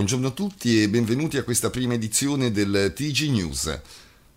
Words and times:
Buongiorno 0.00 0.28
a 0.28 0.30
tutti 0.30 0.80
e 0.80 0.88
benvenuti 0.88 1.36
a 1.36 1.42
questa 1.42 1.68
prima 1.68 1.92
edizione 1.92 2.50
del 2.50 2.94
TG 2.96 3.28
News. 3.28 3.80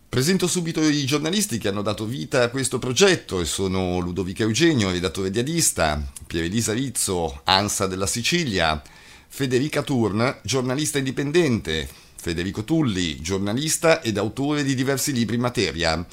Presento 0.10 0.46
subito 0.46 0.82
i 0.82 1.06
giornalisti 1.06 1.58
che 1.58 1.70
hanno 1.70 1.82
dato 1.82 2.06
vita 2.06 2.44
a 2.44 2.50
questo 2.50 2.80
progetto 2.80 3.40
e 3.40 3.46
sono 3.46 4.00
Ludovica 4.00 4.44
Eugenio, 4.44 4.92
redattore 4.92 5.30
di 5.32 5.40
Adista, 5.40 6.06
Pierelisa 6.28 6.74
Rizzo, 6.74 7.44
ANSA 7.46 7.88
della 7.88 8.08
Sicilia, 8.08 8.82
Federica 9.30 9.84
Turn, 9.84 10.40
giornalista 10.44 10.98
indipendente, 10.98 11.88
Federico 12.14 12.66
Tulli, 12.66 13.22
giornalista 13.22 14.02
ed 14.02 14.18
autore 14.18 14.66
di 14.66 14.76
diversi 14.76 15.14
libri 15.14 15.36
in 15.36 15.42
materia, 15.42 16.06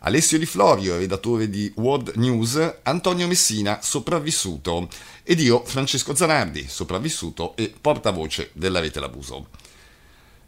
Alessio 0.00 0.38
Di 0.38 0.46
Florio, 0.46 0.96
redattore 0.96 1.50
di 1.50 1.72
World 1.76 2.12
News, 2.16 2.76
Antonio 2.82 3.26
Messina, 3.26 3.80
sopravvissuto, 3.82 4.88
ed 5.24 5.40
io, 5.40 5.64
Francesco 5.64 6.14
Zanardi, 6.14 6.66
sopravvissuto 6.68 7.56
e 7.56 7.74
portavoce 7.80 8.50
della 8.52 8.78
rete 8.78 9.00
L'Abuso. 9.00 9.48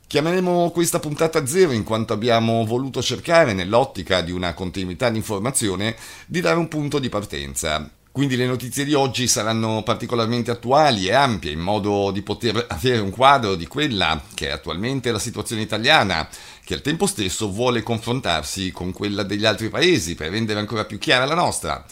Chiameremo 0.06 0.70
questa 0.70 0.98
puntata 1.00 1.46
zero 1.46 1.72
in 1.72 1.84
quanto 1.84 2.12
abbiamo 2.12 2.64
voluto 2.64 3.02
cercare, 3.02 3.52
nell'ottica 3.52 4.22
di 4.22 4.32
una 4.32 4.54
continuità 4.54 5.10
di 5.10 5.18
informazione, 5.18 5.96
di 6.26 6.40
dare 6.40 6.58
un 6.58 6.68
punto 6.68 6.98
di 6.98 7.08
partenza. 7.08 7.90
Quindi 8.12 8.34
le 8.34 8.46
notizie 8.46 8.84
di 8.84 8.92
oggi 8.92 9.28
saranno 9.28 9.84
particolarmente 9.84 10.50
attuali 10.50 11.06
e 11.06 11.14
ampie, 11.14 11.52
in 11.52 11.60
modo 11.60 12.10
di 12.10 12.22
poter 12.22 12.66
avere 12.68 12.98
un 12.98 13.10
quadro 13.10 13.54
di 13.54 13.68
quella 13.68 14.20
che 14.34 14.48
è 14.48 14.50
attualmente 14.50 15.12
la 15.12 15.20
situazione 15.20 15.62
italiana, 15.62 16.28
che 16.64 16.74
al 16.74 16.80
tempo 16.80 17.06
stesso 17.06 17.52
vuole 17.52 17.84
confrontarsi 17.84 18.72
con 18.72 18.92
quella 18.92 19.22
degli 19.22 19.44
altri 19.44 19.68
paesi 19.68 20.16
per 20.16 20.32
rendere 20.32 20.58
ancora 20.58 20.86
più 20.86 20.98
chiara 20.98 21.24
la 21.24 21.36
nostra, 21.36 21.84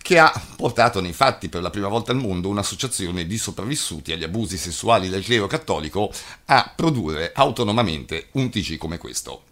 che 0.00 0.18
ha 0.18 0.32
portato 0.56 1.02
nei 1.02 1.12
fatti 1.12 1.50
per 1.50 1.60
la 1.60 1.68
prima 1.68 1.88
volta 1.88 2.10
al 2.10 2.18
mondo 2.18 2.48
un'associazione 2.48 3.26
di 3.26 3.36
sopravvissuti 3.36 4.12
agli 4.12 4.24
abusi 4.24 4.56
sessuali 4.56 5.10
del 5.10 5.24
clero 5.24 5.46
cattolico 5.46 6.10
a 6.46 6.72
produrre 6.74 7.32
autonomamente 7.34 8.28
un 8.32 8.48
TG 8.48 8.78
come 8.78 8.96
questo. 8.96 9.42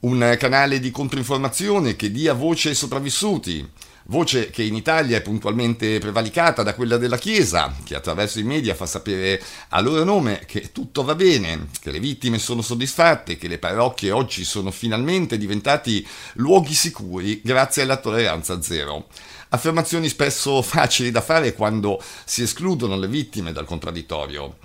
Un 0.00 0.34
canale 0.38 0.80
di 0.80 0.90
controinformazione 0.90 1.94
che 1.94 2.10
dia 2.10 2.32
voce 2.32 2.70
ai 2.70 2.74
sopravvissuti, 2.74 3.68
voce 4.06 4.50
che 4.50 4.62
in 4.62 4.74
Italia 4.74 5.16
è 5.16 5.22
puntualmente 5.22 5.98
prevalicata 5.98 6.62
da 6.62 6.74
quella 6.74 6.96
della 6.96 7.16
Chiesa, 7.16 7.74
che 7.84 7.94
attraverso 7.94 8.38
i 8.38 8.42
media 8.42 8.74
fa 8.74 8.86
sapere 8.86 9.42
a 9.68 9.80
loro 9.80 10.04
nome 10.04 10.42
che 10.46 10.72
tutto 10.72 11.04
va 11.04 11.14
bene, 11.14 11.68
che 11.80 11.90
le 11.90 12.00
vittime 12.00 12.38
sono 12.38 12.60
soddisfatte, 12.60 13.36
che 13.36 13.48
le 13.48 13.58
parrocchie 13.58 14.10
oggi 14.10 14.44
sono 14.44 14.70
finalmente 14.70 15.38
diventati 15.38 16.06
luoghi 16.34 16.74
sicuri 16.74 17.40
grazie 17.42 17.82
alla 17.82 17.96
tolleranza 17.96 18.60
zero. 18.60 19.06
Affermazioni 19.50 20.08
spesso 20.08 20.60
facili 20.62 21.10
da 21.10 21.20
fare 21.20 21.54
quando 21.54 22.02
si 22.24 22.42
escludono 22.42 22.98
le 22.98 23.08
vittime 23.08 23.52
dal 23.52 23.64
contraddittorio. 23.64 24.56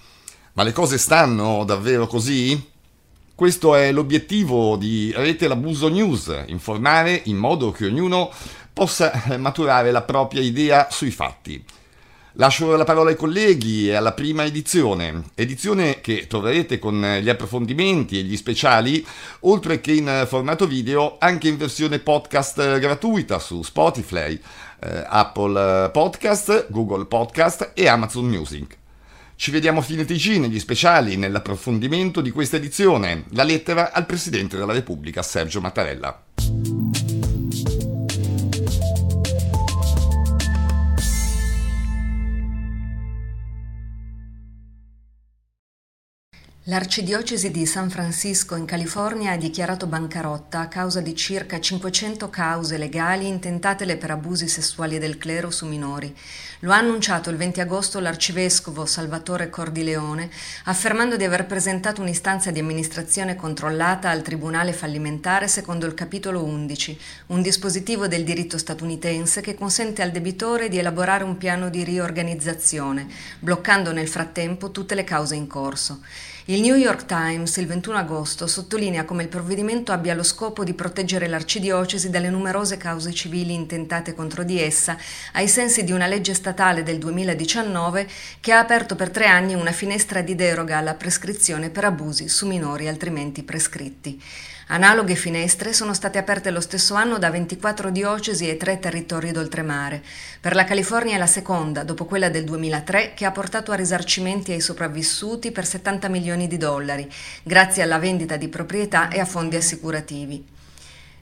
Ma 0.53 0.63
le 0.63 0.71
cose 0.71 0.97
stanno 0.97 1.63
davvero 1.63 2.07
così? 2.07 2.77
Questo 3.39 3.73
è 3.73 3.93
l'obiettivo 3.93 4.75
di 4.75 5.13
Rete 5.15 5.47
L'Abuso 5.47 5.87
News, 5.87 6.43
informare 6.47 7.21
in 7.25 7.37
modo 7.37 7.71
che 7.71 7.85
ognuno 7.85 8.33
possa 8.73 9.11
eh, 9.23 9.37
maturare 9.37 9.91
la 9.91 10.01
propria 10.01 10.41
idea 10.41 10.87
sui 10.89 11.11
fatti. 11.11 11.63
Lascio 12.33 12.75
la 12.75 12.83
parola 12.83 13.09
ai 13.09 13.15
colleghi 13.15 13.89
e 13.89 13.95
alla 13.95 14.13
prima 14.13 14.45
edizione, 14.45 15.23
edizione 15.35 15.99
che 15.99 16.27
troverete 16.27 16.79
con 16.79 17.01
gli 17.21 17.27
approfondimenti 17.27 18.17
e 18.17 18.21
gli 18.21 18.37
speciali, 18.37 19.05
oltre 19.41 19.81
che 19.81 19.93
in 19.93 20.25
formato 20.27 20.65
video, 20.67 21.17
anche 21.19 21.47
in 21.47 21.57
versione 21.57 21.99
podcast 21.99 22.79
gratuita 22.79 23.39
su 23.39 23.61
Spotify, 23.63 24.39
eh, 24.79 25.05
Apple 25.07 25.89
Podcast, 25.89 26.67
Google 26.69 27.05
Podcast 27.05 27.71
e 27.73 27.87
Amazon 27.87 28.27
Music. 28.27 28.77
Ci 29.35 29.51
vediamo 29.51 29.79
a 29.79 29.83
fine 29.83 30.05
TG 30.05 30.37
negli 30.37 30.59
speciali, 30.59 31.15
nell'approfondimento 31.15 32.21
di 32.21 32.29
questa 32.29 32.57
edizione. 32.57 33.23
La 33.31 33.43
lettera 33.43 33.91
al 33.91 34.05
Presidente 34.05 34.57
della 34.57 34.73
Repubblica, 34.73 35.21
Sergio 35.21 35.61
Mattarella. 35.61 37.08
L'arcidiocesi 46.69 47.49
di 47.49 47.65
San 47.65 47.89
Francisco 47.89 48.55
in 48.55 48.65
California 48.65 49.31
ha 49.31 49.37
dichiarato 49.37 49.87
bancarotta 49.87 50.59
a 50.59 50.67
causa 50.67 51.01
di 51.01 51.15
circa 51.15 51.59
500 51.59 52.29
cause 52.29 52.77
legali 52.77 53.25
intentatele 53.25 53.97
per 53.97 54.11
abusi 54.11 54.47
sessuali 54.47 54.99
del 54.99 55.17
clero 55.17 55.49
su 55.49 55.65
minori. 55.65 56.15
Lo 56.59 56.71
ha 56.71 56.77
annunciato 56.77 57.31
il 57.31 57.37
20 57.37 57.61
agosto 57.61 57.99
l'arcivescovo 57.99 58.85
Salvatore 58.85 59.49
Cordileone, 59.49 60.29
affermando 60.65 61.17
di 61.17 61.23
aver 61.23 61.47
presentato 61.47 62.01
un'istanza 62.01 62.51
di 62.51 62.59
amministrazione 62.59 63.35
controllata 63.35 64.11
al 64.11 64.21
Tribunale 64.21 64.71
fallimentare 64.71 65.47
secondo 65.47 65.87
il 65.87 65.95
capitolo 65.95 66.43
11, 66.43 66.99
un 67.27 67.41
dispositivo 67.41 68.07
del 68.07 68.23
diritto 68.23 68.59
statunitense 68.59 69.41
che 69.41 69.55
consente 69.55 70.03
al 70.03 70.11
debitore 70.11 70.69
di 70.69 70.77
elaborare 70.77 71.23
un 71.23 71.37
piano 71.37 71.71
di 71.71 71.83
riorganizzazione, 71.83 73.07
bloccando 73.39 73.91
nel 73.91 74.07
frattempo 74.07 74.69
tutte 74.69 74.93
le 74.93 75.03
cause 75.03 75.33
in 75.33 75.47
corso. 75.47 76.01
Il 76.49 76.61
New 76.61 76.73
York 76.73 77.05
Times 77.05 77.57
il 77.57 77.67
21 77.67 77.95
agosto 77.95 78.47
sottolinea 78.47 79.05
come 79.05 79.21
il 79.21 79.29
provvedimento 79.29 79.91
abbia 79.91 80.15
lo 80.15 80.23
scopo 80.23 80.63
di 80.63 80.73
proteggere 80.73 81.27
l'arcidiocesi 81.27 82.09
dalle 82.09 82.31
numerose 82.31 82.75
cause 82.75 83.13
civili 83.13 83.53
intentate 83.53 84.15
contro 84.15 84.43
di 84.43 84.59
essa, 84.59 84.97
ai 85.33 85.47
sensi 85.47 85.83
di 85.83 85.91
una 85.91 86.07
legge 86.07 86.33
statale 86.33 86.81
del 86.81 86.97
2019 86.97 88.07
che 88.39 88.51
ha 88.51 88.57
aperto 88.57 88.95
per 88.95 89.11
tre 89.11 89.27
anni 89.27 89.53
una 89.53 89.71
finestra 89.71 90.23
di 90.23 90.33
deroga 90.33 90.79
alla 90.79 90.95
prescrizione 90.95 91.69
per 91.69 91.85
abusi 91.85 92.27
su 92.27 92.47
minori 92.47 92.87
altrimenti 92.87 93.43
prescritti. 93.43 94.19
Analoghe 94.71 95.15
finestre 95.15 95.73
sono 95.73 95.95
state 95.95 96.19
aperte 96.19 96.51
lo 96.51 96.61
stesso 96.61 96.93
anno 96.93 97.17
da 97.17 97.31
24 97.31 97.89
diocesi 97.89 98.47
e 98.47 98.55
tre 98.55 98.77
territori 98.77 99.31
d'oltremare. 99.31 100.03
Per 100.39 100.53
la 100.53 100.63
California 100.63 101.15
è 101.15 101.17
la 101.17 101.25
seconda, 101.25 101.83
dopo 101.83 102.05
quella 102.05 102.29
del 102.29 102.43
2003, 102.43 103.15
che 103.15 103.25
ha 103.25 103.31
portato 103.31 103.71
a 103.71 103.75
risarcimenti 103.75 104.51
ai 104.51 104.61
sopravvissuti 104.61 105.51
per 105.51 105.65
70 105.65 106.07
milioni 106.09 106.45
di 106.45 106.57
dollari, 106.57 107.11
grazie 107.41 107.81
alla 107.81 107.97
vendita 107.97 108.37
di 108.37 108.47
proprietà 108.47 109.07
e 109.07 109.19
a 109.19 109.25
fondi 109.25 109.55
assicurativi. 109.55 110.45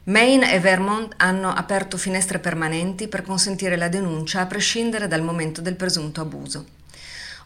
Maine 0.03 0.53
e 0.53 0.59
Vermont 0.59 1.13
hanno 1.15 1.49
aperto 1.49 1.97
finestre 1.97 2.39
permanenti 2.39 3.07
per 3.07 3.21
consentire 3.21 3.77
la 3.77 3.87
denuncia 3.87 4.41
a 4.41 4.45
prescindere 4.45 5.07
dal 5.07 5.21
momento 5.21 5.61
del 5.61 5.75
presunto 5.75 6.19
abuso. 6.19 6.76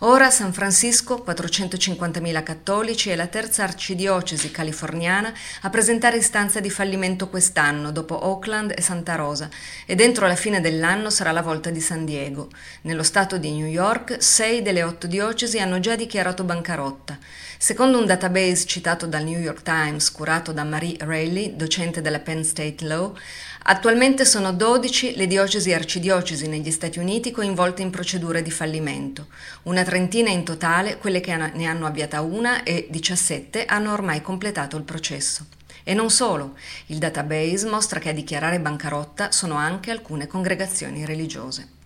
Ora 0.04 0.32
San 0.32 0.52
Francisco, 0.52 1.24
450.000 1.24 2.42
cattolici, 2.42 3.12
è 3.12 3.16
la 3.16 3.28
terza 3.28 3.62
arcidiocesi 3.62 4.50
californiana 4.50 5.32
a 5.62 5.70
presentare 5.70 6.18
istanza 6.18 6.60
di 6.60 6.72
fallimento 6.72 7.30
quest'anno, 7.30 7.92
dopo 7.92 8.26
Oakland 8.26 8.74
e 8.76 8.82
Santa 8.82 9.14
Rosa, 9.14 9.48
e 9.86 9.94
dentro 9.94 10.26
la 10.26 10.36
fine 10.36 10.60
dell'anno 10.60 11.12
sarà 11.12 11.32
la 11.32 11.44
volta 11.44 11.70
di 11.70 11.80
San 11.80 12.04
Diego. 12.04 12.50
Nello 12.82 13.04
stato 13.04 13.38
di 13.38 13.52
New 13.52 13.68
York, 13.68 14.16
sei 14.24 14.64
delle 14.64 14.82
otto 14.82 15.06
diocesi 15.06 15.60
hanno 15.60 15.80
già 15.80 15.96
dichiarato 15.96 16.44
bancarotta. 16.44 17.20
Secondo 17.60 18.00
un 18.00 18.08
database 18.08 18.66
citato 18.66 19.06
dal 19.06 19.24
New 19.24 19.40
York 19.40 19.62
Times, 19.62 20.12
curato 20.12 20.52
da 20.52 20.64
Marie 20.64 20.98
Rayleigh, 20.98 21.54
docente 21.54 22.02
della 22.02 22.18
Penn 22.18 22.42
State 22.42 22.84
Law, 22.86 23.16
Attualmente 23.64 24.26
sono 24.26 24.54
12 24.54 25.16
le 25.16 25.28
diocesi 25.28 25.70
e 25.70 25.76
arcidiocesi 25.76 26.48
negli 26.48 26.72
Stati 26.72 26.98
Uniti 26.98 27.30
coinvolte 27.30 27.84
in 27.84 27.92
procedure 27.92 28.42
di 28.42 28.50
fallimento, 28.50 29.28
una 29.64 29.84
trentina 29.84 30.32
in 30.32 30.44
totale 30.44 30.97
quelle 30.97 31.20
che 31.20 31.35
ne 31.35 31.66
hanno 31.68 31.85
avviata 31.85 32.22
una 32.22 32.64
e 32.64 32.88
17 32.90 33.66
hanno 33.66 33.94
ormai 33.94 34.24
completato 34.24 34.78
il 34.78 34.84
processo. 34.84 35.46
E 35.84 35.94
non 35.94 36.09
solo, 36.09 36.56
il 36.88 36.97
database 36.97 37.70
mostra 37.70 38.00
che 38.00 38.09
a 38.09 38.14
dichiarare 38.14 38.59
bancarotta 38.59 39.32
sono 39.32 39.53
anche 39.56 39.91
alcune 39.91 40.26
congregazioni 40.26 41.06
religiose. 41.06 41.81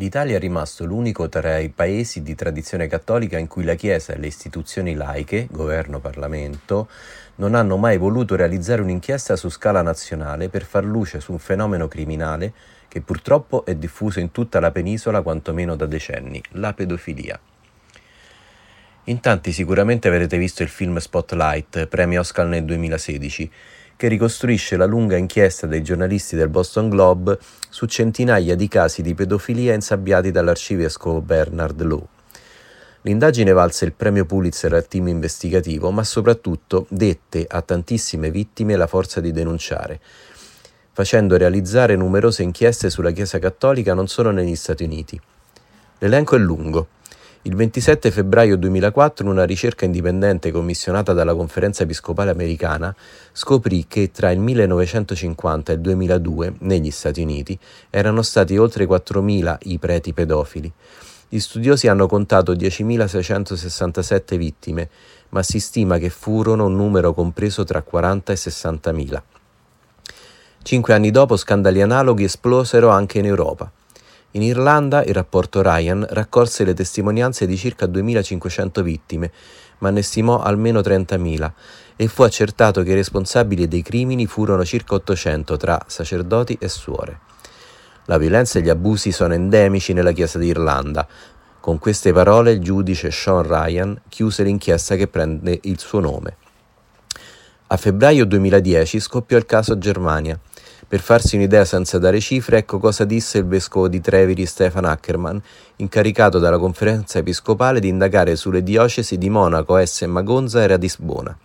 L'Italia 0.00 0.36
è 0.36 0.38
rimasto 0.38 0.84
l'unico 0.84 1.28
tra 1.28 1.58
i 1.58 1.70
paesi 1.70 2.22
di 2.22 2.36
tradizione 2.36 2.86
cattolica 2.86 3.36
in 3.36 3.48
cui 3.48 3.64
la 3.64 3.74
Chiesa 3.74 4.12
e 4.12 4.18
le 4.18 4.28
istituzioni 4.28 4.94
laiche, 4.94 5.48
governo, 5.50 5.98
Parlamento, 5.98 6.88
non 7.36 7.56
hanno 7.56 7.76
mai 7.76 7.98
voluto 7.98 8.36
realizzare 8.36 8.80
un'inchiesta 8.80 9.34
su 9.34 9.48
scala 9.48 9.82
nazionale 9.82 10.48
per 10.48 10.62
far 10.62 10.84
luce 10.84 11.18
su 11.18 11.32
un 11.32 11.40
fenomeno 11.40 11.88
criminale 11.88 12.52
che 12.86 13.00
purtroppo 13.00 13.64
è 13.64 13.74
diffuso 13.74 14.20
in 14.20 14.30
tutta 14.30 14.60
la 14.60 14.70
penisola 14.70 15.20
quantomeno 15.20 15.74
da 15.74 15.86
decenni, 15.86 16.40
la 16.50 16.72
pedofilia. 16.74 17.40
In 19.04 19.18
tanti 19.18 19.50
sicuramente 19.50 20.06
avrete 20.06 20.38
visto 20.38 20.62
il 20.62 20.68
film 20.68 20.98
Spotlight, 20.98 21.88
premio 21.88 22.20
Oscar 22.20 22.46
nel 22.46 22.64
2016, 22.64 23.50
che 23.98 24.06
ricostruisce 24.06 24.76
la 24.76 24.86
lunga 24.86 25.16
inchiesta 25.16 25.66
dei 25.66 25.82
giornalisti 25.82 26.36
del 26.36 26.48
Boston 26.48 26.88
Globe 26.88 27.36
su 27.68 27.84
centinaia 27.86 28.54
di 28.54 28.68
casi 28.68 29.02
di 29.02 29.12
pedofilia 29.12 29.74
insabbiati 29.74 30.30
dall'arcivescovo 30.30 31.20
Bernard 31.20 31.82
Law. 31.82 32.06
L'indagine 33.02 33.50
valse 33.50 33.86
il 33.86 33.92
premio 33.92 34.24
Pulitzer 34.24 34.72
al 34.72 34.86
team 34.86 35.08
investigativo, 35.08 35.90
ma 35.90 36.04
soprattutto 36.04 36.86
dette 36.90 37.44
a 37.48 37.60
tantissime 37.60 38.30
vittime 38.30 38.76
la 38.76 38.86
forza 38.86 39.20
di 39.20 39.32
denunciare, 39.32 40.00
facendo 40.92 41.36
realizzare 41.36 41.96
numerose 41.96 42.44
inchieste 42.44 42.90
sulla 42.90 43.10
Chiesa 43.10 43.40
cattolica 43.40 43.94
non 43.94 44.06
solo 44.06 44.30
negli 44.30 44.54
Stati 44.54 44.84
Uniti. 44.84 45.20
L'elenco 45.98 46.36
è 46.36 46.38
lungo. 46.38 46.86
Il 47.42 47.54
27 47.54 48.10
febbraio 48.10 48.56
2004 48.56 49.30
una 49.30 49.44
ricerca 49.44 49.84
indipendente 49.84 50.50
commissionata 50.50 51.12
dalla 51.12 51.36
Conferenza 51.36 51.84
Episcopale 51.84 52.30
Americana 52.30 52.94
scoprì 53.32 53.86
che 53.86 54.10
tra 54.10 54.32
il 54.32 54.40
1950 54.40 55.70
e 55.70 55.74
il 55.76 55.80
2002 55.80 56.54
negli 56.58 56.90
Stati 56.90 57.22
Uniti 57.22 57.56
erano 57.90 58.22
stati 58.22 58.56
oltre 58.56 58.86
4.000 58.86 59.56
i 59.62 59.78
preti 59.78 60.12
pedofili. 60.12 60.70
Gli 61.28 61.38
studiosi 61.38 61.86
hanno 61.86 62.08
contato 62.08 62.54
10.667 62.54 64.36
vittime, 64.36 64.88
ma 65.28 65.42
si 65.44 65.60
stima 65.60 65.98
che 65.98 66.10
furono 66.10 66.66
un 66.66 66.74
numero 66.74 67.14
compreso 67.14 67.62
tra 67.62 67.82
40 67.82 68.32
e 68.32 68.36
60.000. 68.36 69.22
Cinque 70.62 70.92
anni 70.92 71.12
dopo 71.12 71.36
scandali 71.36 71.82
analoghi 71.82 72.24
esplosero 72.24 72.88
anche 72.88 73.20
in 73.20 73.26
Europa. 73.26 73.70
In 74.32 74.42
Irlanda 74.42 75.02
il 75.04 75.14
rapporto 75.14 75.62
Ryan 75.62 76.06
raccolse 76.10 76.64
le 76.64 76.74
testimonianze 76.74 77.46
di 77.46 77.56
circa 77.56 77.86
2500 77.86 78.82
vittime, 78.82 79.32
ma 79.78 79.88
ne 79.88 80.02
stimò 80.02 80.42
almeno 80.42 80.80
30.000 80.80 81.50
e 81.96 82.08
fu 82.08 82.22
accertato 82.22 82.82
che 82.82 82.90
i 82.90 82.94
responsabili 82.94 83.66
dei 83.68 83.80
crimini 83.80 84.26
furono 84.26 84.64
circa 84.66 84.96
800 84.96 85.56
tra 85.56 85.82
sacerdoti 85.86 86.58
e 86.60 86.68
suore. 86.68 87.20
La 88.04 88.18
violenza 88.18 88.58
e 88.58 88.62
gli 88.62 88.68
abusi 88.68 89.12
sono 89.12 89.32
endemici 89.32 89.94
nella 89.94 90.12
Chiesa 90.12 90.38
d'Irlanda. 90.38 91.06
Con 91.60 91.78
queste 91.78 92.12
parole 92.12 92.52
il 92.52 92.60
giudice 92.60 93.10
Sean 93.10 93.42
Ryan 93.42 93.98
chiuse 94.08 94.42
l'inchiesta 94.42 94.94
che 94.96 95.08
prende 95.08 95.58
il 95.62 95.78
suo 95.78 96.00
nome. 96.00 96.36
A 97.68 97.76
febbraio 97.76 98.24
2010 98.24 99.00
scoppiò 99.00 99.36
il 99.36 99.44
caso 99.44 99.76
Germania. 99.76 100.38
Per 100.88 101.00
farsi 101.00 101.36
un'idea 101.36 101.66
senza 101.66 101.98
dare 101.98 102.18
cifre, 102.18 102.56
ecco 102.56 102.78
cosa 102.78 103.04
disse 103.04 103.36
il 103.36 103.44
vescovo 103.44 103.88
di 103.88 104.00
Treviri 104.00 104.46
Stefan 104.46 104.86
Ackermann, 104.86 105.36
incaricato 105.76 106.38
dalla 106.38 106.56
conferenza 106.56 107.18
episcopale 107.18 107.78
di 107.78 107.88
indagare 107.88 108.36
sulle 108.36 108.62
diocesi 108.62 109.18
di 109.18 109.28
Monaco, 109.28 109.76
Esse, 109.76 110.06
Magonza 110.06 110.62
e 110.62 110.66
Radisbona. 110.66 111.38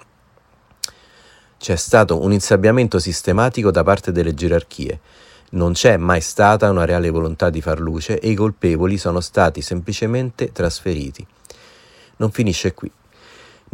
C'è 1.57 1.75
stato 1.75 2.23
un 2.23 2.31
insabbiamento 2.31 2.99
sistematico 2.99 3.69
da 3.69 3.83
parte 3.83 4.13
delle 4.13 4.33
gerarchie. 4.33 4.99
Non 5.51 5.73
c'è 5.73 5.97
mai 5.97 6.21
stata 6.21 6.69
una 6.69 6.85
reale 6.85 7.09
volontà 7.09 7.49
di 7.49 7.59
far 7.59 7.81
luce 7.81 8.21
e 8.21 8.29
i 8.29 8.35
colpevoli 8.35 8.97
sono 8.97 9.19
stati 9.19 9.61
semplicemente 9.61 10.53
trasferiti. 10.53 11.27
Non 12.15 12.31
finisce 12.31 12.73
qui. 12.73 12.89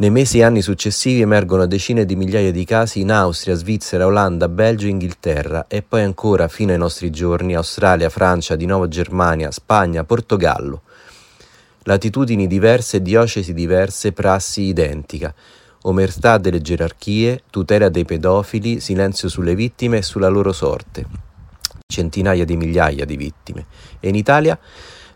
Nei 0.00 0.08
mesi 0.08 0.38
e 0.38 0.44
anni 0.44 0.62
successivi 0.62 1.20
emergono 1.20 1.66
decine 1.66 2.06
di 2.06 2.16
migliaia 2.16 2.50
di 2.50 2.64
casi 2.64 3.00
in 3.00 3.12
Austria, 3.12 3.54
Svizzera, 3.54 4.06
Olanda, 4.06 4.48
Belgio 4.48 4.86
Inghilterra 4.86 5.66
e 5.68 5.82
poi 5.82 6.00
ancora 6.00 6.48
fino 6.48 6.72
ai 6.72 6.78
nostri 6.78 7.10
giorni 7.10 7.54
Australia, 7.54 8.08
Francia, 8.08 8.56
di 8.56 8.64
nuovo 8.64 8.88
Germania, 8.88 9.50
Spagna, 9.50 10.02
Portogallo. 10.04 10.80
Latitudini 11.82 12.46
diverse, 12.46 13.02
diocesi 13.02 13.52
diverse, 13.52 14.12
prassi 14.12 14.62
identica. 14.62 15.34
Omertà 15.82 16.38
delle 16.38 16.62
gerarchie, 16.62 17.42
tutela 17.50 17.90
dei 17.90 18.06
pedofili, 18.06 18.80
silenzio 18.80 19.28
sulle 19.28 19.54
vittime 19.54 19.98
e 19.98 20.02
sulla 20.02 20.28
loro 20.28 20.54
sorte. 20.54 21.04
Centinaia 21.86 22.46
di 22.46 22.56
migliaia 22.56 23.04
di 23.04 23.18
vittime. 23.18 23.66
E 24.00 24.08
in 24.08 24.14
Italia? 24.14 24.58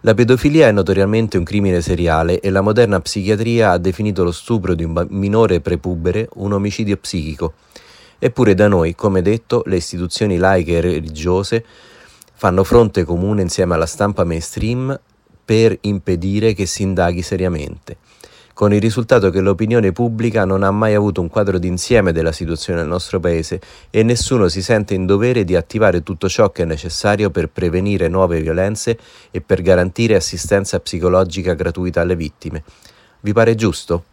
La 0.06 0.12
pedofilia 0.12 0.68
è 0.68 0.70
notoriamente 0.70 1.38
un 1.38 1.44
crimine 1.44 1.80
seriale 1.80 2.38
e 2.40 2.50
la 2.50 2.60
moderna 2.60 3.00
psichiatria 3.00 3.70
ha 3.70 3.78
definito 3.78 4.22
lo 4.22 4.32
stupro 4.32 4.74
di 4.74 4.84
un 4.84 5.06
minore 5.08 5.62
prepubere 5.62 6.28
un 6.34 6.52
omicidio 6.52 6.98
psichico. 6.98 7.54
Eppure 8.18 8.52
da 8.52 8.68
noi, 8.68 8.94
come 8.94 9.22
detto, 9.22 9.62
le 9.64 9.76
istituzioni 9.76 10.36
laiche 10.36 10.76
e 10.76 10.80
religiose 10.82 11.64
fanno 12.34 12.64
fronte 12.64 13.04
comune 13.04 13.40
insieme 13.40 13.72
alla 13.72 13.86
stampa 13.86 14.24
mainstream 14.24 15.00
per 15.42 15.74
impedire 15.80 16.52
che 16.52 16.66
si 16.66 16.82
indaghi 16.82 17.22
seriamente 17.22 17.96
con 18.54 18.72
il 18.72 18.80
risultato 18.80 19.30
che 19.30 19.40
l'opinione 19.40 19.90
pubblica 19.90 20.44
non 20.44 20.62
ha 20.62 20.70
mai 20.70 20.94
avuto 20.94 21.20
un 21.20 21.28
quadro 21.28 21.58
d'insieme 21.58 22.12
della 22.12 22.30
situazione 22.30 22.80
nel 22.80 22.88
nostro 22.88 23.18
paese 23.18 23.60
e 23.90 24.04
nessuno 24.04 24.48
si 24.48 24.62
sente 24.62 24.94
in 24.94 25.06
dovere 25.06 25.44
di 25.44 25.56
attivare 25.56 26.04
tutto 26.04 26.28
ciò 26.28 26.50
che 26.52 26.62
è 26.62 26.64
necessario 26.64 27.30
per 27.30 27.48
prevenire 27.48 28.06
nuove 28.06 28.40
violenze 28.40 28.96
e 29.32 29.40
per 29.40 29.60
garantire 29.60 30.14
assistenza 30.14 30.78
psicologica 30.78 31.54
gratuita 31.54 32.00
alle 32.00 32.16
vittime. 32.16 32.62
Vi 33.20 33.32
pare 33.32 33.56
giusto? 33.56 34.04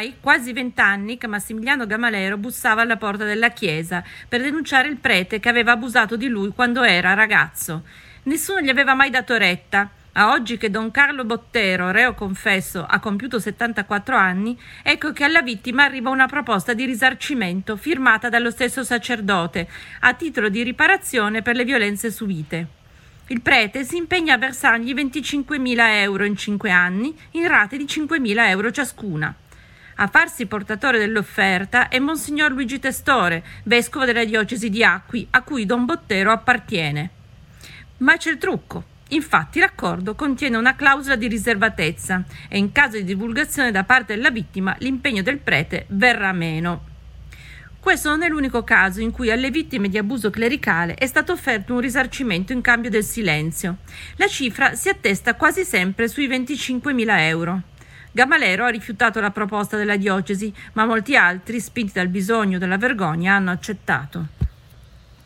Ormai 0.00 0.14
quasi 0.18 0.52
vent'anni 0.54 1.18
che 1.18 1.26
Massimiliano 1.26 1.86
Gamalero 1.86 2.38
bussava 2.38 2.80
alla 2.80 2.96
porta 2.96 3.24
della 3.24 3.50
chiesa 3.50 4.02
per 4.26 4.40
denunciare 4.40 4.88
il 4.88 4.96
prete 4.96 5.40
che 5.40 5.48
aveva 5.50 5.72
abusato 5.72 6.16
di 6.16 6.28
lui 6.28 6.50
quando 6.54 6.82
era 6.82 7.12
ragazzo. 7.12 7.84
Nessuno 8.24 8.60
gli 8.60 8.70
aveva 8.70 8.94
mai 8.94 9.10
dato 9.10 9.36
retta. 9.36 9.90
A 10.12 10.30
oggi 10.30 10.56
che 10.56 10.70
Don 10.70 10.90
Carlo 10.90 11.24
Bottero, 11.24 11.92
reo 11.92 12.14
confesso, 12.14 12.84
ha 12.84 12.98
compiuto 12.98 13.38
74 13.38 14.16
anni, 14.16 14.58
ecco 14.82 15.12
che 15.12 15.22
alla 15.22 15.40
vittima 15.40 15.84
arriva 15.84 16.10
una 16.10 16.26
proposta 16.26 16.72
di 16.72 16.84
risarcimento 16.84 17.76
firmata 17.76 18.28
dallo 18.28 18.50
stesso 18.50 18.82
sacerdote, 18.82 19.68
a 20.00 20.14
titolo 20.14 20.48
di 20.48 20.64
riparazione 20.64 21.42
per 21.42 21.54
le 21.54 21.64
violenze 21.64 22.10
subite. 22.10 22.66
Il 23.28 23.40
prete 23.40 23.84
si 23.84 23.98
impegna 23.98 24.34
a 24.34 24.38
versargli 24.38 24.92
25.000 24.92 25.76
euro 26.00 26.24
in 26.24 26.36
5 26.36 26.70
anni, 26.70 27.16
in 27.32 27.46
rate 27.46 27.76
di 27.76 27.84
5.000 27.84 28.48
euro 28.48 28.72
ciascuna. 28.72 29.32
A 29.96 30.06
farsi 30.06 30.46
portatore 30.46 30.98
dell'offerta 30.98 31.88
è 31.88 31.98
Monsignor 31.98 32.52
Luigi 32.52 32.78
Testore, 32.78 33.44
vescovo 33.64 34.04
della 34.04 34.24
diocesi 34.24 34.70
di 34.70 34.82
Acqui, 34.82 35.26
a 35.30 35.42
cui 35.42 35.66
Don 35.66 35.84
Bottero 35.84 36.30
appartiene. 36.30 37.10
Ma 37.98 38.16
c'è 38.16 38.30
il 38.30 38.38
trucco. 38.38 38.84
Infatti 39.08 39.58
l'accordo 39.58 40.14
contiene 40.14 40.56
una 40.56 40.76
clausola 40.76 41.16
di 41.16 41.26
riservatezza 41.26 42.24
e 42.48 42.58
in 42.58 42.70
caso 42.70 42.96
di 42.96 43.04
divulgazione 43.04 43.72
da 43.72 43.84
parte 43.84 44.14
della 44.14 44.30
vittima 44.30 44.76
l'impegno 44.78 45.22
del 45.22 45.38
prete 45.38 45.86
verrà 45.88 46.32
meno. 46.32 46.86
Questo 47.80 48.10
non 48.10 48.22
è 48.22 48.28
l'unico 48.28 48.62
caso 48.62 49.00
in 49.00 49.10
cui 49.10 49.30
alle 49.30 49.50
vittime 49.50 49.88
di 49.88 49.98
abuso 49.98 50.28
clericale 50.30 50.94
è 50.94 51.06
stato 51.06 51.32
offerto 51.32 51.72
un 51.72 51.80
risarcimento 51.80 52.52
in 52.52 52.60
cambio 52.60 52.90
del 52.90 53.02
silenzio. 53.02 53.78
La 54.16 54.28
cifra 54.28 54.74
si 54.74 54.90
attesta 54.90 55.34
quasi 55.34 55.64
sempre 55.64 56.06
sui 56.06 56.28
25.000 56.28 57.18
euro. 57.20 57.62
Gamalero 58.12 58.64
ha 58.64 58.70
rifiutato 58.70 59.20
la 59.20 59.30
proposta 59.30 59.76
della 59.76 59.96
diocesi, 59.96 60.52
ma 60.72 60.84
molti 60.84 61.16
altri, 61.16 61.60
spinti 61.60 61.92
dal 61.94 62.08
bisogno 62.08 62.58
della 62.58 62.76
vergogna, 62.76 63.34
hanno 63.34 63.50
accettato. 63.52 64.26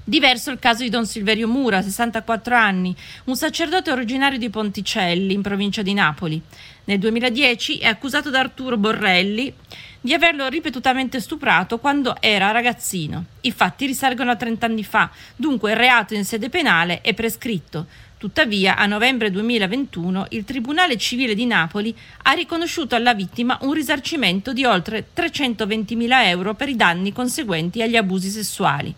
Diverso 0.06 0.50
il 0.50 0.58
caso 0.58 0.82
di 0.82 0.90
Don 0.90 1.06
Silverio 1.06 1.48
Mura, 1.48 1.80
64 1.80 2.54
anni, 2.54 2.94
un 3.24 3.36
sacerdote 3.36 3.90
originario 3.90 4.38
di 4.38 4.50
Ponticelli, 4.50 5.32
in 5.32 5.40
provincia 5.40 5.80
di 5.80 5.94
Napoli. 5.94 6.38
Nel 6.84 6.98
2010 6.98 7.78
è 7.78 7.86
accusato 7.86 8.28
da 8.28 8.40
Arturo 8.40 8.76
Borrelli 8.76 9.54
di 10.02 10.12
averlo 10.12 10.46
ripetutamente 10.48 11.18
stuprato 11.18 11.78
quando 11.78 12.16
era 12.20 12.50
ragazzino. 12.50 13.24
I 13.40 13.52
fatti 13.52 13.86
risalgono 13.86 14.32
a 14.32 14.36
30 14.36 14.66
anni 14.66 14.84
fa, 14.84 15.10
dunque 15.34 15.70
il 15.70 15.78
reato 15.78 16.12
in 16.12 16.26
sede 16.26 16.50
penale 16.50 17.00
è 17.00 17.14
prescritto. 17.14 17.86
Tuttavia, 18.24 18.78
a 18.78 18.86
novembre 18.86 19.30
2021, 19.30 20.28
il 20.30 20.44
Tribunale 20.44 20.96
Civile 20.96 21.34
di 21.34 21.44
Napoli 21.44 21.94
ha 22.22 22.32
riconosciuto 22.32 22.94
alla 22.94 23.12
vittima 23.12 23.58
un 23.60 23.74
risarcimento 23.74 24.54
di 24.54 24.64
oltre 24.64 25.08
320.000 25.14 26.24
euro 26.28 26.54
per 26.54 26.70
i 26.70 26.74
danni 26.74 27.12
conseguenti 27.12 27.82
agli 27.82 27.96
abusi 27.96 28.30
sessuali. 28.30 28.94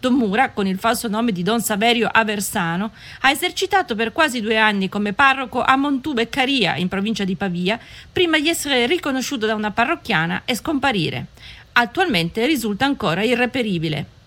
Don 0.00 0.14
Mura, 0.14 0.50
con 0.50 0.66
il 0.66 0.80
falso 0.80 1.06
nome 1.06 1.30
di 1.30 1.44
Don 1.44 1.60
Saverio 1.60 2.08
Aversano, 2.10 2.90
ha 3.20 3.30
esercitato 3.30 3.94
per 3.94 4.10
quasi 4.10 4.40
due 4.40 4.58
anni 4.58 4.88
come 4.88 5.12
parroco 5.12 5.62
a 5.62 5.76
Montubeccaria, 5.76 6.74
in 6.74 6.88
provincia 6.88 7.22
di 7.22 7.36
Pavia, 7.36 7.78
prima 8.10 8.40
di 8.40 8.48
essere 8.48 8.86
riconosciuto 8.86 9.46
da 9.46 9.54
una 9.54 9.70
parrocchiana 9.70 10.42
e 10.44 10.56
scomparire. 10.56 11.26
Attualmente 11.74 12.44
risulta 12.44 12.86
ancora 12.86 13.22
irreperibile. 13.22 14.23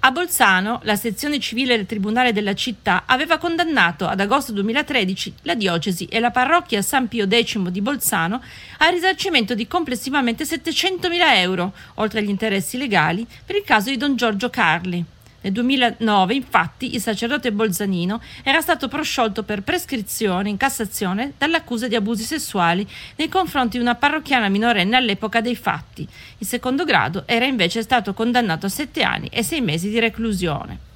A 0.00 0.12
Bolzano, 0.12 0.80
la 0.84 0.94
sezione 0.94 1.40
civile 1.40 1.76
del 1.76 1.86
Tribunale 1.86 2.32
della 2.32 2.54
città 2.54 3.04
aveva 3.06 3.38
condannato 3.38 4.06
ad 4.06 4.20
agosto 4.20 4.52
2013 4.52 5.34
la 5.42 5.54
diocesi 5.54 6.04
e 6.04 6.20
la 6.20 6.30
parrocchia 6.30 6.80
San 6.82 7.08
Pio 7.08 7.26
X 7.26 7.58
di 7.70 7.80
Bolzano 7.80 8.40
al 8.78 8.92
risarcimento 8.92 9.54
di 9.54 9.66
complessivamente 9.66 10.44
700.000 10.44 11.36
euro, 11.38 11.72
oltre 11.94 12.20
agli 12.20 12.28
interessi 12.28 12.78
legali, 12.78 13.26
per 13.44 13.56
il 13.56 13.64
caso 13.64 13.90
di 13.90 13.96
Don 13.96 14.14
Giorgio 14.14 14.48
Carli. 14.48 15.04
Nel 15.46 15.54
2009, 15.54 16.34
infatti, 16.34 16.96
il 16.96 17.00
sacerdote 17.00 17.52
bolzanino 17.52 18.20
era 18.42 18.60
stato 18.60 18.88
prosciolto 18.88 19.44
per 19.44 19.62
prescrizione 19.62 20.48
in 20.48 20.56
Cassazione 20.56 21.34
dall'accusa 21.38 21.86
di 21.86 21.94
abusi 21.94 22.24
sessuali 22.24 22.84
nei 23.14 23.28
confronti 23.28 23.76
di 23.76 23.82
una 23.84 23.94
parrocchiana 23.94 24.48
minorenne 24.48 24.96
all'epoca 24.96 25.40
dei 25.40 25.54
fatti. 25.54 26.04
Il 26.38 26.46
secondo 26.48 26.82
grado 26.82 27.22
era 27.26 27.44
invece 27.44 27.82
stato 27.82 28.12
condannato 28.12 28.66
a 28.66 28.70
sette 28.70 29.04
anni 29.04 29.28
e 29.28 29.44
sei 29.44 29.60
mesi 29.60 29.88
di 29.88 30.00
reclusione. 30.00 30.95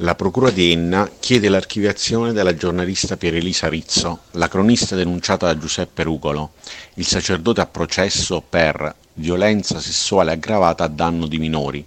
La 0.00 0.14
Procura 0.14 0.50
di 0.50 0.72
Enna 0.72 1.10
chiede 1.18 1.48
l'archiviazione 1.48 2.34
della 2.34 2.54
giornalista 2.54 3.16
Pierelisa 3.16 3.66
Rizzo, 3.70 4.24
la 4.32 4.46
cronista 4.46 4.94
denunciata 4.94 5.46
da 5.46 5.58
Giuseppe 5.58 6.02
Rugolo, 6.02 6.52
il 6.96 7.06
sacerdote 7.06 7.62
a 7.62 7.66
processo 7.66 8.42
per 8.46 8.94
violenza 9.14 9.80
sessuale 9.80 10.32
aggravata 10.32 10.84
a 10.84 10.88
danno 10.88 11.26
di 11.26 11.38
minori, 11.38 11.82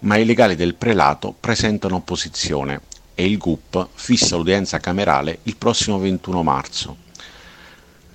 ma 0.00 0.16
i 0.16 0.24
legali 0.24 0.56
del 0.56 0.74
prelato 0.74 1.34
presentano 1.38 1.96
opposizione 1.96 2.80
e 3.14 3.26
il 3.26 3.36
GUP 3.36 3.88
fissa 3.92 4.36
l'udienza 4.36 4.80
camerale 4.80 5.40
il 5.42 5.56
prossimo 5.56 5.98
21 5.98 6.42
marzo. 6.42 6.96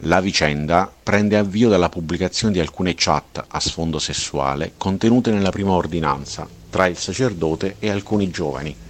La 0.03 0.21
vicenda 0.21 0.91
prende 1.03 1.38
avvio 1.38 1.69
dalla 1.69 1.89
pubblicazione 1.89 2.53
di 2.53 2.59
alcune 2.59 2.95
chat 2.95 3.45
a 3.48 3.59
sfondo 3.59 4.00
sessuale 4.00 4.71
contenute 4.75 5.29
nella 5.29 5.51
prima 5.51 5.74
ordinanza 5.74 6.48
tra 6.67 6.88
il 6.88 6.98
sacerdote 6.98 7.75
e 7.77 7.91
alcuni 7.91 8.31
giovani 8.31 8.88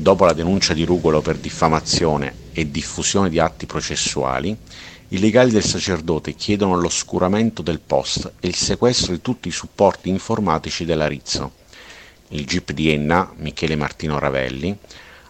Dopo 0.00 0.24
la 0.24 0.32
denuncia 0.32 0.74
di 0.74 0.84
Rugolo 0.84 1.20
per 1.20 1.38
diffamazione 1.38 2.36
e 2.52 2.70
diffusione 2.70 3.28
di 3.28 3.40
atti 3.40 3.66
processuali, 3.66 4.56
i 5.08 5.18
legali 5.18 5.50
del 5.50 5.64
sacerdote 5.64 6.34
chiedono 6.34 6.76
l'oscuramento 6.76 7.62
del 7.62 7.80
post 7.80 8.34
e 8.38 8.46
il 8.46 8.54
sequestro 8.54 9.12
di 9.12 9.20
tutti 9.20 9.48
i 9.48 9.50
supporti 9.50 10.08
informatici 10.08 10.84
della 10.84 11.08
Rizzo. 11.08 11.54
Il 12.28 12.46
GIP 12.46 12.70
di 12.70 12.92
Enna, 12.92 13.32
Michele 13.38 13.74
Martino 13.74 14.20
Ravelli, 14.20 14.78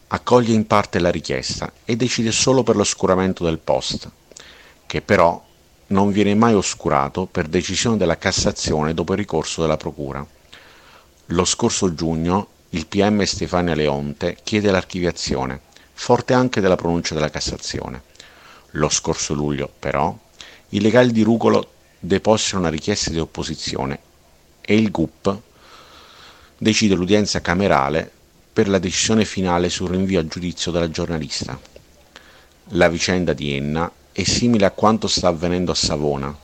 accoglie 0.08 0.52
in 0.52 0.66
parte 0.66 0.98
la 0.98 1.10
richiesta 1.10 1.72
e 1.86 1.96
decide 1.96 2.30
solo 2.30 2.62
per 2.62 2.76
l'oscuramento 2.76 3.44
del 3.44 3.60
post, 3.60 4.10
che 4.84 5.00
però 5.00 5.42
non 5.86 6.12
viene 6.12 6.34
mai 6.34 6.52
oscurato 6.52 7.24
per 7.24 7.48
decisione 7.48 7.96
della 7.96 8.18
Cassazione 8.18 8.92
dopo 8.92 9.12
il 9.12 9.18
ricorso 9.18 9.62
della 9.62 9.78
Procura. 9.78 10.24
Lo 11.24 11.44
scorso 11.46 11.94
giugno 11.94 12.48
il 12.70 12.86
PM 12.86 13.22
Stefania 13.22 13.74
Leonte 13.74 14.36
chiede 14.42 14.70
l'archiviazione, 14.70 15.60
forte 15.94 16.34
anche 16.34 16.60
della 16.60 16.76
pronuncia 16.76 17.14
della 17.14 17.30
Cassazione. 17.30 18.02
Lo 18.72 18.90
scorso 18.90 19.32
luglio, 19.32 19.72
però, 19.78 20.14
i 20.70 20.80
legali 20.80 21.12
di 21.12 21.22
Rugolo 21.22 21.72
depositano 21.98 22.62
una 22.62 22.70
richiesta 22.70 23.10
di 23.10 23.18
opposizione 23.18 24.00
e 24.60 24.76
il 24.76 24.90
GUP 24.90 25.40
decide 26.58 26.94
l'udienza 26.94 27.40
camerale 27.40 28.10
per 28.52 28.68
la 28.68 28.78
decisione 28.78 29.24
finale 29.24 29.70
sul 29.70 29.88
rinvio 29.88 30.20
a 30.20 30.26
giudizio 30.26 30.70
della 30.70 30.90
giornalista. 30.90 31.58
La 32.72 32.88
vicenda 32.90 33.32
di 33.32 33.54
Enna 33.54 33.90
è 34.12 34.24
simile 34.24 34.66
a 34.66 34.72
quanto 34.72 35.06
sta 35.06 35.28
avvenendo 35.28 35.72
a 35.72 35.74
Savona, 35.74 36.36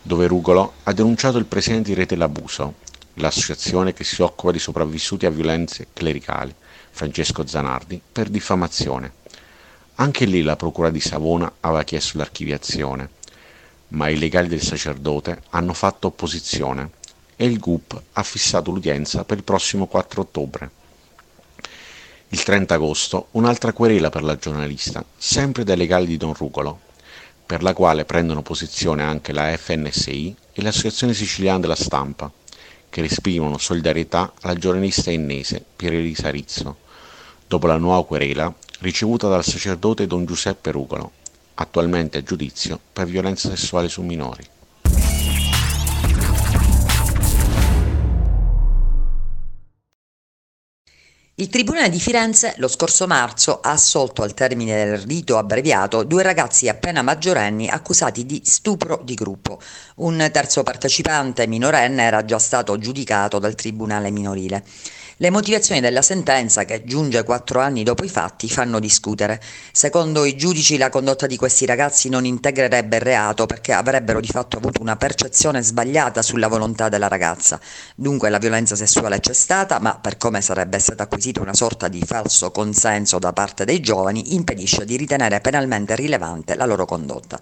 dove 0.00 0.28
Rugolo 0.28 0.74
ha 0.84 0.92
denunciato 0.92 1.38
il 1.38 1.46
presidente 1.46 1.88
di 1.88 1.94
Rete 1.96 2.14
L'Abuso 2.14 2.84
l'associazione 3.16 3.92
che 3.92 4.04
si 4.04 4.22
occupa 4.22 4.52
di 4.52 4.58
sopravvissuti 4.58 5.26
a 5.26 5.30
violenze 5.30 5.88
clericali, 5.92 6.54
Francesco 6.90 7.46
Zanardi, 7.46 8.00
per 8.10 8.28
diffamazione. 8.28 9.12
Anche 9.96 10.24
lì 10.24 10.42
la 10.42 10.56
Procura 10.56 10.90
di 10.90 11.00
Savona 11.00 11.50
aveva 11.60 11.82
chiesto 11.82 12.18
l'archiviazione, 12.18 13.10
ma 13.88 14.08
i 14.08 14.18
legali 14.18 14.48
del 14.48 14.62
sacerdote 14.62 15.42
hanno 15.50 15.72
fatto 15.72 16.08
opposizione 16.08 16.90
e 17.36 17.46
il 17.46 17.58
GUP 17.58 18.00
ha 18.12 18.22
fissato 18.22 18.70
l'udienza 18.70 19.24
per 19.24 19.38
il 19.38 19.44
prossimo 19.44 19.86
4 19.86 20.20
ottobre. 20.20 20.70
Il 22.30 22.42
30 22.42 22.74
agosto 22.74 23.28
un'altra 23.32 23.72
querela 23.72 24.10
per 24.10 24.22
la 24.22 24.36
giornalista, 24.36 25.04
sempre 25.16 25.64
dai 25.64 25.76
legali 25.76 26.06
di 26.06 26.16
Don 26.16 26.34
Rugolo, 26.34 26.80
per 27.46 27.62
la 27.62 27.72
quale 27.72 28.04
prendono 28.04 28.42
posizione 28.42 29.04
anche 29.04 29.32
la 29.32 29.56
FNSI 29.56 30.34
e 30.52 30.62
l'Associazione 30.62 31.14
Siciliana 31.14 31.60
della 31.60 31.76
Stampa, 31.76 32.30
che 32.88 33.04
esprimono 33.04 33.58
solidarietà 33.58 34.32
alla 34.42 34.54
giornalista 34.54 35.10
ennese 35.10 35.64
Pierelisa 35.76 36.30
Rizzo, 36.30 36.78
dopo 37.46 37.66
la 37.66 37.76
nuova 37.76 38.06
querela 38.06 38.52
ricevuta 38.80 39.28
dal 39.28 39.44
sacerdote 39.44 40.06
Don 40.06 40.24
Giuseppe 40.24 40.70
Rugolo, 40.70 41.12
attualmente 41.54 42.18
a 42.18 42.22
giudizio 42.22 42.78
per 42.92 43.06
violenza 43.06 43.48
sessuale 43.48 43.88
su 43.88 44.02
minori. 44.02 44.44
Il 51.38 51.50
Tribunale 51.50 51.90
di 51.90 52.00
Firenze 52.00 52.54
lo 52.56 52.66
scorso 52.66 53.06
marzo 53.06 53.60
ha 53.60 53.72
assolto 53.72 54.22
al 54.22 54.32
termine 54.32 54.74
del 54.74 54.96
rito 55.00 55.36
abbreviato 55.36 56.02
due 56.02 56.22
ragazzi 56.22 56.66
appena 56.66 57.02
maggiorenni 57.02 57.68
accusati 57.68 58.24
di 58.24 58.40
stupro 58.42 59.02
di 59.04 59.12
gruppo. 59.12 59.60
Un 59.96 60.30
terzo 60.32 60.62
partecipante 60.62 61.46
minorenne 61.46 62.04
era 62.04 62.24
già 62.24 62.38
stato 62.38 62.78
giudicato 62.78 63.38
dal 63.38 63.54
Tribunale 63.54 64.10
minorile. 64.10 64.64
Le 65.18 65.30
motivazioni 65.30 65.80
della 65.80 66.02
sentenza, 66.02 66.66
che 66.66 66.84
giunge 66.84 67.24
quattro 67.24 67.60
anni 67.60 67.82
dopo 67.82 68.04
i 68.04 68.08
fatti, 68.10 68.50
fanno 68.50 68.78
discutere. 68.78 69.40
Secondo 69.72 70.26
i 70.26 70.36
giudici 70.36 70.76
la 70.76 70.90
condotta 70.90 71.26
di 71.26 71.38
questi 71.38 71.64
ragazzi 71.64 72.10
non 72.10 72.26
integrerebbe 72.26 72.96
il 72.96 73.02
reato 73.02 73.46
perché 73.46 73.72
avrebbero 73.72 74.20
di 74.20 74.26
fatto 74.26 74.58
avuto 74.58 74.82
una 74.82 74.96
percezione 74.96 75.62
sbagliata 75.62 76.20
sulla 76.20 76.48
volontà 76.48 76.90
della 76.90 77.08
ragazza. 77.08 77.58
Dunque 77.94 78.28
la 78.28 78.36
violenza 78.36 78.76
sessuale 78.76 79.18
c'è 79.18 79.32
stata, 79.32 79.78
ma 79.78 79.98
per 79.98 80.18
come 80.18 80.42
sarebbe 80.42 80.78
stata 80.78 81.04
acquisita 81.04 81.40
una 81.40 81.54
sorta 81.54 81.88
di 81.88 82.02
falso 82.04 82.50
consenso 82.50 83.18
da 83.18 83.32
parte 83.32 83.64
dei 83.64 83.80
giovani, 83.80 84.34
impedisce 84.34 84.84
di 84.84 84.96
ritenere 84.96 85.40
penalmente 85.40 85.96
rilevante 85.96 86.56
la 86.56 86.66
loro 86.66 86.84
condotta. 86.84 87.40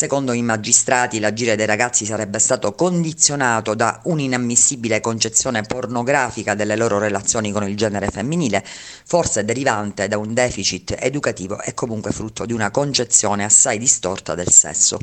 Secondo 0.00 0.32
i 0.32 0.40
magistrati 0.40 1.20
l'agire 1.20 1.56
dei 1.56 1.66
ragazzi 1.66 2.06
sarebbe 2.06 2.38
stato 2.38 2.72
condizionato 2.72 3.74
da 3.74 4.00
un'inammissibile 4.04 5.02
concezione 5.02 5.60
pornografica 5.60 6.54
delle 6.54 6.74
loro 6.74 6.96
relazioni 6.96 7.52
con 7.52 7.68
il 7.68 7.76
genere 7.76 8.08
femminile, 8.08 8.64
forse 8.64 9.44
derivante 9.44 10.08
da 10.08 10.16
un 10.16 10.32
deficit 10.32 10.96
educativo 10.98 11.60
e 11.60 11.74
comunque 11.74 12.12
frutto 12.12 12.46
di 12.46 12.54
una 12.54 12.70
concezione 12.70 13.44
assai 13.44 13.76
distorta 13.76 14.34
del 14.34 14.48
sesso. 14.48 14.98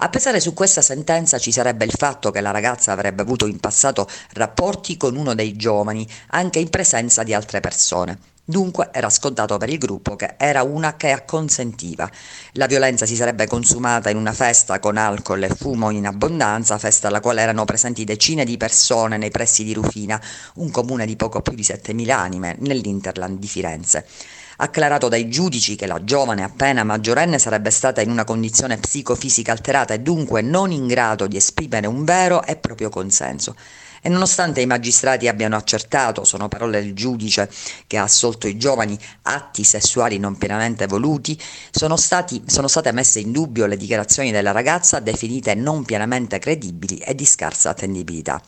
A 0.00 0.10
pesare 0.10 0.38
su 0.38 0.52
questa 0.52 0.82
sentenza 0.82 1.38
ci 1.38 1.50
sarebbe 1.50 1.86
il 1.86 1.94
fatto 1.96 2.30
che 2.30 2.42
la 2.42 2.50
ragazza 2.50 2.92
avrebbe 2.92 3.22
avuto 3.22 3.46
in 3.46 3.58
passato 3.58 4.06
rapporti 4.34 4.98
con 4.98 5.16
uno 5.16 5.34
dei 5.34 5.56
giovani, 5.56 6.06
anche 6.32 6.58
in 6.58 6.68
presenza 6.68 7.22
di 7.22 7.32
altre 7.32 7.60
persone. 7.60 8.35
Dunque 8.48 8.90
era 8.92 9.10
scontato 9.10 9.56
per 9.56 9.68
il 9.70 9.78
gruppo 9.78 10.14
che 10.14 10.36
era 10.38 10.62
una 10.62 10.94
che 10.94 11.10
acconsentiva. 11.10 12.08
La 12.52 12.66
violenza 12.66 13.04
si 13.04 13.16
sarebbe 13.16 13.48
consumata 13.48 14.08
in 14.08 14.16
una 14.16 14.32
festa 14.32 14.78
con 14.78 14.96
alcol 14.96 15.42
e 15.42 15.48
fumo 15.48 15.90
in 15.90 16.06
abbondanza, 16.06 16.78
festa 16.78 17.08
alla 17.08 17.18
quale 17.18 17.42
erano 17.42 17.64
presenti 17.64 18.04
decine 18.04 18.44
di 18.44 18.56
persone 18.56 19.16
nei 19.16 19.32
pressi 19.32 19.64
di 19.64 19.74
Rufina, 19.74 20.22
un 20.54 20.70
comune 20.70 21.06
di 21.06 21.16
poco 21.16 21.42
più 21.42 21.54
di 21.54 21.62
7.000 21.62 22.10
anime 22.10 22.54
nell'Interland 22.60 23.40
di 23.40 23.48
Firenze 23.48 24.06
acclarato 24.58 25.08
dai 25.08 25.28
giudici 25.28 25.76
che 25.76 25.86
la 25.86 26.02
giovane 26.02 26.42
appena 26.42 26.82
maggiorenne 26.82 27.38
sarebbe 27.38 27.70
stata 27.70 28.00
in 28.00 28.10
una 28.10 28.24
condizione 28.24 28.78
psicofisica 28.78 29.52
alterata 29.52 29.92
e 29.92 30.00
dunque 30.00 30.40
non 30.40 30.70
in 30.70 30.86
grado 30.86 31.26
di 31.26 31.36
esprimere 31.36 31.86
un 31.86 32.04
vero 32.04 32.42
e 32.42 32.56
proprio 32.56 32.88
consenso. 32.88 33.54
E 34.00 34.08
nonostante 34.08 34.60
i 34.60 34.66
magistrati 34.66 35.28
abbiano 35.28 35.56
accertato, 35.56 36.24
sono 36.24 36.48
parole 36.48 36.82
del 36.82 36.94
giudice 36.94 37.50
che 37.86 37.96
ha 37.96 38.02
assolto 38.02 38.46
i 38.46 38.56
giovani, 38.56 38.98
atti 39.22 39.64
sessuali 39.64 40.18
non 40.18 40.36
pienamente 40.36 40.86
voluti, 40.86 41.40
sono, 41.70 41.96
stati, 41.96 42.42
sono 42.46 42.68
state 42.68 42.92
messe 42.92 43.20
in 43.20 43.32
dubbio 43.32 43.66
le 43.66 43.76
dichiarazioni 43.76 44.30
della 44.30 44.52
ragazza 44.52 45.00
definite 45.00 45.54
non 45.54 45.84
pienamente 45.84 46.38
credibili 46.38 46.98
e 46.98 47.14
di 47.14 47.24
scarsa 47.24 47.70
attendibilità. 47.70 48.40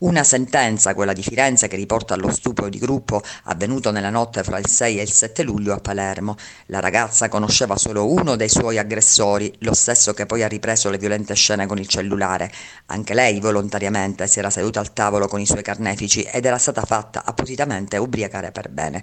Una 0.00 0.22
sentenza, 0.22 0.94
quella 0.94 1.12
di 1.12 1.24
Firenze, 1.24 1.66
che 1.66 1.74
riporta 1.74 2.14
allo 2.14 2.30
stupro 2.30 2.68
di 2.68 2.78
gruppo 2.78 3.20
avvenuto 3.44 3.90
nella 3.90 4.10
notte 4.10 4.44
fra 4.44 4.58
il 4.58 4.68
6 4.68 5.00
e 5.00 5.02
il 5.02 5.10
7 5.10 5.42
luglio 5.42 5.72
a 5.72 5.80
Palermo. 5.80 6.36
La 6.66 6.78
ragazza 6.78 7.28
conosceva 7.28 7.76
solo 7.76 8.08
uno 8.08 8.36
dei 8.36 8.48
suoi 8.48 8.78
aggressori, 8.78 9.52
lo 9.62 9.74
stesso 9.74 10.14
che 10.14 10.24
poi 10.24 10.44
ha 10.44 10.46
ripreso 10.46 10.88
le 10.88 10.98
violente 10.98 11.34
scene 11.34 11.66
con 11.66 11.78
il 11.78 11.88
cellulare. 11.88 12.48
Anche 12.86 13.12
lei 13.12 13.40
volontariamente 13.40 14.28
si 14.28 14.38
era 14.38 14.50
seduta 14.50 14.78
al 14.78 14.92
tavolo 14.92 15.26
con 15.26 15.40
i 15.40 15.46
suoi 15.46 15.62
carnefici 15.62 16.22
ed 16.22 16.44
era 16.44 16.58
stata 16.58 16.82
fatta 16.82 17.24
appositamente 17.24 17.96
ubriacare 17.96 18.52
per 18.52 18.68
bene 18.68 19.02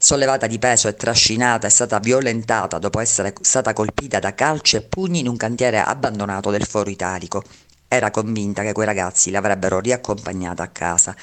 sollevata 0.00 0.46
di 0.46 0.60
peso 0.60 0.86
e 0.86 0.94
trascinata, 0.94 1.66
è 1.66 1.70
stata 1.70 1.98
violentata 1.98 2.78
dopo 2.78 3.00
essere 3.00 3.34
stata 3.40 3.72
colpita 3.72 4.20
da 4.20 4.32
calci 4.32 4.76
e 4.76 4.82
pugni 4.82 5.18
in 5.18 5.26
un 5.26 5.36
cantiere 5.36 5.80
abbandonato 5.80 6.52
del 6.52 6.64
Foro 6.64 6.88
Italico. 6.88 7.42
Era 7.88 8.10
convinta 8.10 8.62
che 8.62 8.72
quei 8.72 8.84
ragazzi 8.84 9.30
l'avrebbero 9.30 9.80
riaccompagnata 9.80 10.62
a 10.62 10.68
casa. 10.68 11.16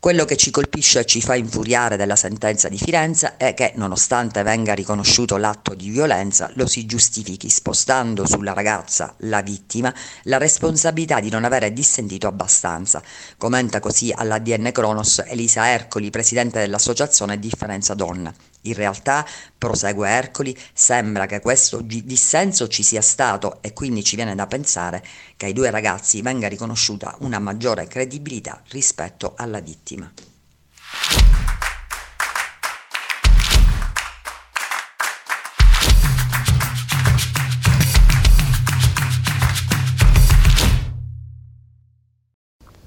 Quello 0.00 0.24
che 0.24 0.36
ci 0.36 0.50
colpisce 0.50 1.00
e 1.00 1.04
ci 1.04 1.20
fa 1.20 1.36
infuriare 1.36 1.96
della 1.96 2.16
sentenza 2.16 2.68
di 2.68 2.78
Firenze 2.78 3.36
è 3.36 3.54
che, 3.54 3.74
nonostante 3.76 4.42
venga 4.42 4.74
riconosciuto 4.74 5.36
l'atto 5.36 5.74
di 5.74 5.88
violenza, 5.90 6.50
lo 6.54 6.66
si 6.66 6.84
giustifichi 6.84 7.48
spostando 7.48 8.26
sulla 8.26 8.54
ragazza, 8.54 9.14
la 9.18 9.42
vittima, 9.42 9.94
la 10.22 10.38
responsabilità 10.38 11.20
di 11.20 11.30
non 11.30 11.44
avere 11.44 11.72
dissentito 11.72 12.26
abbastanza. 12.26 13.02
Commenta 13.36 13.78
così 13.78 14.10
all'ADN 14.12 14.70
Cronos 14.72 15.22
Elisa 15.26 15.68
Ercoli, 15.68 16.10
presidente 16.10 16.58
dell'associazione 16.58 17.38
Differenza 17.38 17.94
Donna. 17.94 18.34
In 18.62 18.74
realtà, 18.74 19.26
prosegue 19.56 20.08
Ercoli, 20.08 20.56
sembra 20.74 21.24
che 21.24 21.40
questo 21.40 21.80
dissenso 21.80 22.68
ci 22.68 22.82
sia 22.82 23.00
stato 23.00 23.62
e 23.62 23.72
quindi 23.72 24.04
ci 24.04 24.16
viene 24.16 24.34
da 24.34 24.46
pensare 24.46 25.02
che 25.36 25.46
ai 25.46 25.54
due 25.54 25.70
ragazzi 25.70 26.20
venga 26.20 26.46
riconosciuta 26.46 27.16
una 27.20 27.38
maggiore 27.38 27.86
credibilità 27.86 28.62
rispetto 28.68 29.32
alla 29.36 29.60
vittima. 29.60 30.12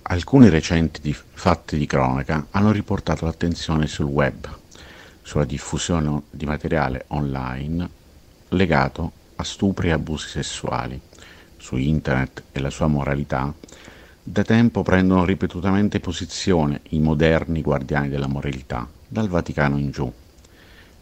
Alcuni 0.05 0.49
recenti 0.49 1.11
fatti 1.33 1.77
di 1.77 1.87
cronaca 1.87 2.45
hanno 2.51 2.71
riportato 2.71 3.25
l'attenzione 3.25 3.87
sul 3.87 4.05
web 4.05 4.61
sulla 5.23 5.45
diffusione 5.45 6.21
di 6.29 6.45
materiale 6.45 7.05
online 7.07 7.89
legato 8.49 9.11
a 9.37 9.43
stupri 9.43 9.87
e 9.87 9.93
abusi 9.93 10.27
sessuali. 10.29 10.99
Su 11.57 11.77
internet 11.77 12.43
e 12.51 12.59
la 12.59 12.69
sua 12.69 12.87
moralità 12.87 13.51
da 14.25 14.43
tempo 14.43 14.83
prendono 14.83 15.25
ripetutamente 15.25 15.99
posizione 15.99 16.79
i 16.89 16.99
moderni 16.99 17.61
guardiani 17.61 18.07
della 18.07 18.27
moralità, 18.27 18.87
dal 19.05 19.27
Vaticano 19.27 19.77
in 19.77 19.91
giù. 19.91 20.11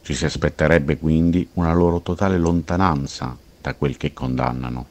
Ci 0.02 0.14
si 0.16 0.26
aspetterebbe 0.26 0.98
quindi 0.98 1.48
una 1.54 1.72
loro 1.74 2.02
totale 2.02 2.40
lontananza 2.40 3.38
da 3.62 3.76
quel 3.76 3.98
che 3.98 4.14
condannano. 4.14 4.88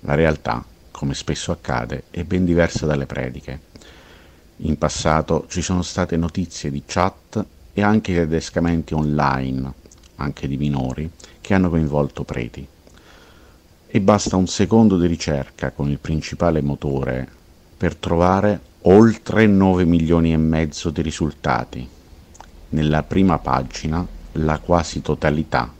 La 0.00 0.14
realtà, 0.14 0.64
come 0.90 1.12
spesso 1.12 1.52
accade, 1.52 2.04
è 2.08 2.24
ben 2.24 2.46
diversa 2.46 2.86
dalle 2.86 3.04
prediche. 3.04 3.60
In 4.58 4.78
passato 4.78 5.44
ci 5.48 5.60
sono 5.60 5.82
state 5.82 6.16
notizie 6.16 6.70
di 6.70 6.82
chat 6.86 7.44
e 7.74 7.82
anche 7.82 8.12
di 8.12 8.18
adescamenti 8.18 8.94
online, 8.94 9.72
anche 10.16 10.48
di 10.48 10.56
minori, 10.56 11.10
che 11.40 11.52
hanno 11.52 11.68
coinvolto 11.68 12.24
preti. 12.24 12.66
E 13.86 14.00
basta 14.00 14.36
un 14.36 14.46
secondo 14.46 14.96
di 14.96 15.06
ricerca 15.06 15.72
con 15.72 15.90
il 15.90 15.98
principale 15.98 16.62
motore 16.62 17.28
per 17.76 17.96
trovare 17.96 18.60
oltre 18.82 19.46
9 19.46 19.84
milioni 19.84 20.32
e 20.32 20.36
mezzo 20.36 20.90
di 20.90 21.02
risultati. 21.02 21.86
Nella 22.70 23.02
prima 23.02 23.38
pagina 23.38 24.06
la 24.32 24.58
quasi 24.58 25.02
totalità 25.02 25.72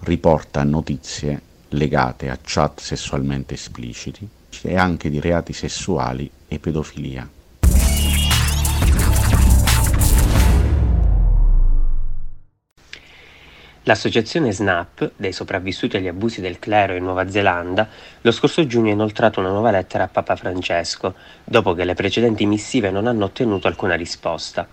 riporta 0.00 0.62
notizie 0.62 1.40
legate 1.68 2.30
a 2.30 2.38
chat 2.42 2.80
sessualmente 2.80 3.54
espliciti 3.54 4.28
e 4.62 4.76
anche 4.76 5.10
di 5.10 5.20
reati 5.20 5.52
sessuali 5.52 6.30
e 6.46 6.58
pedofilia. 6.58 7.28
L'associazione 13.86 14.50
SNAP, 14.50 15.10
dei 15.14 15.32
sopravvissuti 15.32 15.98
agli 15.98 16.08
abusi 16.08 16.40
del 16.40 16.58
clero 16.58 16.94
in 16.94 17.04
Nuova 17.04 17.28
Zelanda, 17.28 17.86
lo 18.22 18.30
scorso 18.30 18.66
giugno 18.66 18.88
ha 18.88 18.94
inoltrato 18.94 19.40
una 19.40 19.50
nuova 19.50 19.70
lettera 19.70 20.04
a 20.04 20.08
Papa 20.08 20.36
Francesco, 20.36 21.12
dopo 21.44 21.74
che 21.74 21.84
le 21.84 21.92
precedenti 21.92 22.46
missive 22.46 22.90
non 22.90 23.06
hanno 23.06 23.26
ottenuto 23.26 23.66
alcuna 23.66 23.94
risposta. 23.94 24.66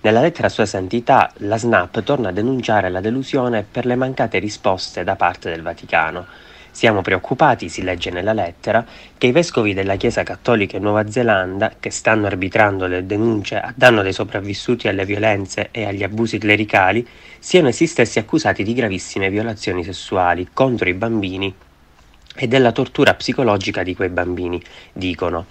Nella 0.00 0.20
lettera 0.20 0.48
a 0.48 0.50
Sua 0.50 0.66
Santità, 0.66 1.30
la 1.36 1.56
SNAP 1.56 2.02
torna 2.02 2.30
a 2.30 2.32
denunciare 2.32 2.90
la 2.90 3.00
delusione 3.00 3.64
per 3.70 3.86
le 3.86 3.94
mancate 3.94 4.40
risposte 4.40 5.04
da 5.04 5.14
parte 5.14 5.50
del 5.50 5.62
Vaticano. 5.62 6.26
Siamo 6.72 7.00
preoccupati, 7.00 7.68
si 7.68 7.84
legge 7.84 8.10
nella 8.10 8.32
lettera, 8.32 8.84
che 9.16 9.28
i 9.28 9.32
vescovi 9.32 9.72
della 9.72 9.94
Chiesa 9.94 10.24
Cattolica 10.24 10.76
in 10.76 10.82
Nuova 10.82 11.08
Zelanda, 11.08 11.74
che 11.78 11.90
stanno 11.90 12.26
arbitrando 12.26 12.88
le 12.88 13.06
denunce 13.06 13.56
a 13.56 13.72
danno 13.74 14.02
dei 14.02 14.12
sopravvissuti 14.12 14.88
alle 14.88 15.04
violenze 15.04 15.68
e 15.70 15.86
agli 15.86 16.02
abusi 16.02 16.38
clericali, 16.38 17.06
siano 17.38 17.68
essi 17.68 17.86
stessi 17.86 18.18
accusati 18.18 18.62
di 18.62 18.74
gravissime 18.74 19.30
violazioni 19.30 19.84
sessuali 19.84 20.48
contro 20.52 20.88
i 20.88 20.94
bambini 20.94 21.54
e 22.34 22.46
della 22.46 22.72
tortura 22.72 23.14
psicologica 23.14 23.82
di 23.82 23.94
quei 23.94 24.08
bambini, 24.08 24.62
dicono. 24.92 25.46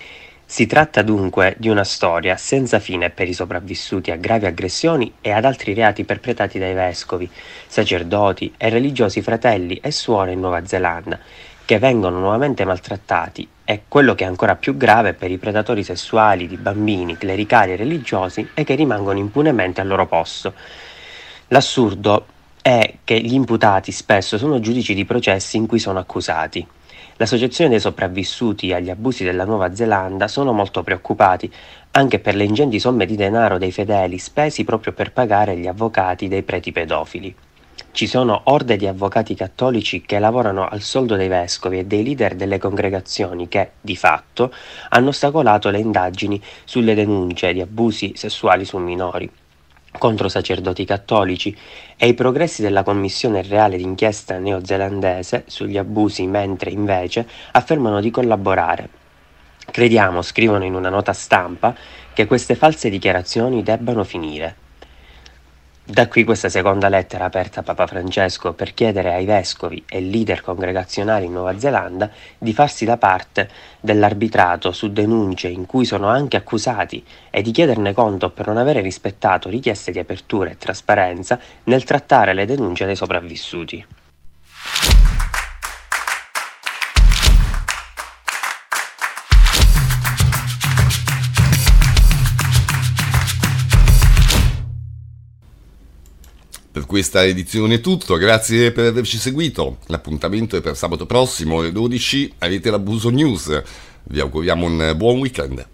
Si 0.49 0.65
tratta 0.65 1.01
dunque 1.01 1.55
di 1.57 1.67
una 1.67 1.83
storia 1.83 2.37
senza 2.37 2.79
fine 2.79 3.09
per 3.09 3.27
i 3.27 3.33
sopravvissuti 3.33 4.11
a 4.11 4.15
gravi 4.15 4.45
aggressioni 4.45 5.15
e 5.19 5.31
ad 5.31 5.43
altri 5.43 5.73
reati 5.73 6.05
perpetrati 6.05 6.57
dai 6.57 6.73
vescovi, 6.73 7.29
sacerdoti 7.67 8.53
e 8.55 8.69
religiosi 8.69 9.21
fratelli 9.21 9.75
e 9.83 9.91
suore 9.91 10.31
in 10.31 10.39
Nuova 10.39 10.65
Zelanda, 10.65 11.19
che 11.65 11.79
vengono 11.79 12.19
nuovamente 12.19 12.63
maltrattati 12.63 13.45
e 13.65 13.81
quello 13.89 14.15
che 14.15 14.23
è 14.23 14.27
ancora 14.27 14.55
più 14.55 14.77
grave 14.77 15.13
per 15.13 15.29
i 15.29 15.37
predatori 15.37 15.83
sessuali 15.83 16.47
di 16.47 16.55
bambini, 16.55 17.17
clericali 17.17 17.73
e 17.73 17.75
religiosi 17.75 18.51
e 18.53 18.63
che 18.63 18.75
rimangono 18.75 19.19
impunemente 19.19 19.81
al 19.81 19.87
loro 19.87 20.07
posto. 20.07 20.53
L'assurdo 21.49 22.25
è 22.61 22.95
che 23.05 23.21
gli 23.21 23.33
imputati 23.33 23.93
spesso 23.93 24.37
sono 24.37 24.59
giudici 24.59 24.93
di 24.93 25.05
processi 25.05 25.55
in 25.55 25.65
cui 25.65 25.79
sono 25.79 25.97
accusati. 25.97 26.67
L'associazione 27.15 27.69
dei 27.69 27.79
sopravvissuti 27.79 28.73
agli 28.73 28.89
abusi 28.89 29.23
della 29.23 29.45
Nuova 29.45 29.73
Zelanda 29.73 30.27
sono 30.27 30.51
molto 30.51 30.83
preoccupati 30.83 31.49
anche 31.91 32.19
per 32.19 32.35
le 32.35 32.43
ingenti 32.43 32.79
somme 32.79 33.05
di 33.05 33.15
denaro 33.15 33.57
dei 33.57 33.71
fedeli 33.71 34.17
spesi 34.17 34.65
proprio 34.65 34.91
per 34.91 35.13
pagare 35.13 35.55
gli 35.55 35.67
avvocati 35.67 36.27
dei 36.27 36.43
preti 36.43 36.73
pedofili. 36.73 37.33
Ci 37.91 38.07
sono 38.07 38.41
orde 38.45 38.75
di 38.75 38.85
avvocati 38.85 39.33
cattolici 39.33 40.01
che 40.01 40.19
lavorano 40.19 40.67
al 40.67 40.81
soldo 40.81 41.15
dei 41.15 41.29
vescovi 41.29 41.79
e 41.79 41.85
dei 41.85 42.03
leader 42.03 42.35
delle 42.35 42.57
congregazioni 42.57 43.47
che, 43.47 43.71
di 43.79 43.95
fatto, 43.95 44.53
hanno 44.89 45.09
ostacolato 45.09 45.69
le 45.69 45.79
indagini 45.79 46.43
sulle 46.65 46.93
denunce 46.93 47.53
di 47.53 47.61
abusi 47.61 48.11
sessuali 48.17 48.65
su 48.65 48.77
minori 48.79 49.31
contro 49.97 50.29
sacerdoti 50.29 50.85
cattolici 50.85 51.55
e 51.95 52.07
i 52.07 52.13
progressi 52.13 52.61
della 52.61 52.83
Commissione 52.83 53.41
reale 53.41 53.77
d'inchiesta 53.77 54.37
neozelandese 54.37 55.43
sugli 55.47 55.77
abusi, 55.77 56.25
mentre 56.27 56.69
invece 56.69 57.27
affermano 57.51 57.99
di 57.99 58.11
collaborare. 58.11 58.89
Crediamo, 59.69 60.21
scrivono 60.21 60.63
in 60.63 60.75
una 60.75 60.89
nota 60.89 61.13
stampa, 61.13 61.75
che 62.13 62.25
queste 62.25 62.55
false 62.55 62.89
dichiarazioni 62.89 63.63
debbano 63.63 64.03
finire. 64.03 64.66
Da 65.89 66.09
qui 66.09 66.25
questa 66.25 66.49
seconda 66.49 66.89
lettera 66.89 67.23
aperta 67.23 67.61
a 67.61 67.63
Papa 67.63 67.87
Francesco 67.87 68.51
per 68.51 68.73
chiedere 68.73 69.13
ai 69.13 69.23
vescovi 69.23 69.81
e 69.87 70.01
leader 70.01 70.41
congregazionali 70.41 71.27
in 71.27 71.31
Nuova 71.31 71.57
Zelanda 71.57 72.11
di 72.37 72.51
farsi 72.51 72.83
da 72.83 72.97
parte 72.97 73.49
dell'arbitrato 73.79 74.73
su 74.73 74.91
denunce 74.91 75.47
in 75.47 75.65
cui 75.65 75.85
sono 75.85 76.09
anche 76.09 76.35
accusati 76.35 77.01
e 77.29 77.41
di 77.41 77.51
chiederne 77.51 77.93
conto 77.93 78.31
per 78.31 78.47
non 78.47 78.57
avere 78.57 78.81
rispettato 78.81 79.47
richieste 79.47 79.93
di 79.93 79.99
apertura 79.99 80.49
e 80.49 80.57
trasparenza 80.57 81.39
nel 81.63 81.85
trattare 81.85 82.33
le 82.33 82.45
denunce 82.45 82.85
dei 82.85 82.97
sopravvissuti. 82.97 83.85
Per 96.77 96.85
questa 96.85 97.25
edizione 97.25 97.73
è 97.73 97.81
tutto, 97.81 98.17
grazie 98.17 98.71
per 98.71 98.85
averci 98.85 99.17
seguito. 99.17 99.79
L'appuntamento 99.87 100.55
è 100.55 100.61
per 100.61 100.77
sabato 100.77 101.07
prossimo 101.07 101.57
alle 101.57 101.71
12, 101.71 102.33
avete 102.37 102.69
l'abuso 102.69 103.09
news. 103.09 103.63
Vi 104.03 104.19
auguriamo 104.19 104.67
un 104.67 104.93
buon 104.95 105.17
weekend. 105.17 105.67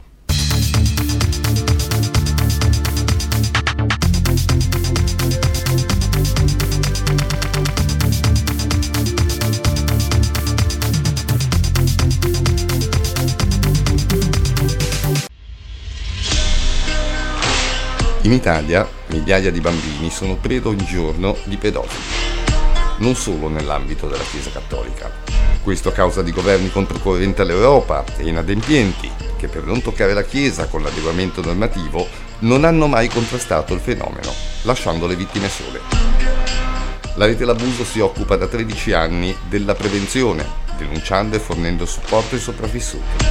In 18.22 18.32
Italia 18.32 19.02
migliaia 19.14 19.52
di 19.52 19.62
bambini 19.62 20.10
sono 20.10 20.38
preda 20.38 20.70
ogni 20.70 20.86
giorno 20.86 21.38
di 21.44 21.58
pedofili, 21.58 22.04
non 22.98 23.16
solo 23.16 23.48
nell'ambito 23.48 24.08
della 24.08 24.24
Chiesa 24.24 24.50
Cattolica. 24.50 25.12
Questo 25.62 25.90
a 25.90 25.92
causa 25.92 26.24
di 26.24 26.32
governi 26.32 26.72
controcorrenti 26.72 27.42
all'Europa 27.42 28.04
e 28.18 28.28
inadempienti 28.28 29.10
che 29.38 29.48
per 29.48 29.66
non 29.66 29.84
toccare 29.84 30.14
la 30.14 30.24
Chiesa 30.24 30.66
con 30.66 30.82
l'adeguamento 30.82 31.42
normativo 31.42 32.08
non 32.40 32.66
hanno 32.66 32.88
mai 32.88 33.08
contrastato 33.08 33.76
il 33.76 33.82
fenomeno, 33.82 34.34
lasciando 34.64 35.06
le 35.06 35.16
vittime 35.16 35.48
sole. 35.48 35.80
La 37.16 37.28
rete 37.28 37.46
L'Abuso 37.46 37.86
si 37.86 38.00
occupa 38.00 38.36
da 38.36 38.48
13 38.48 38.94
anni 38.94 39.36
della 39.48 39.76
prevenzione, 39.76 40.44
denunciando 40.76 41.36
e 41.36 41.40
fornendo 41.40 41.86
supporto 41.86 42.34
ai 42.34 42.42
sopravvissuti. 42.42 43.26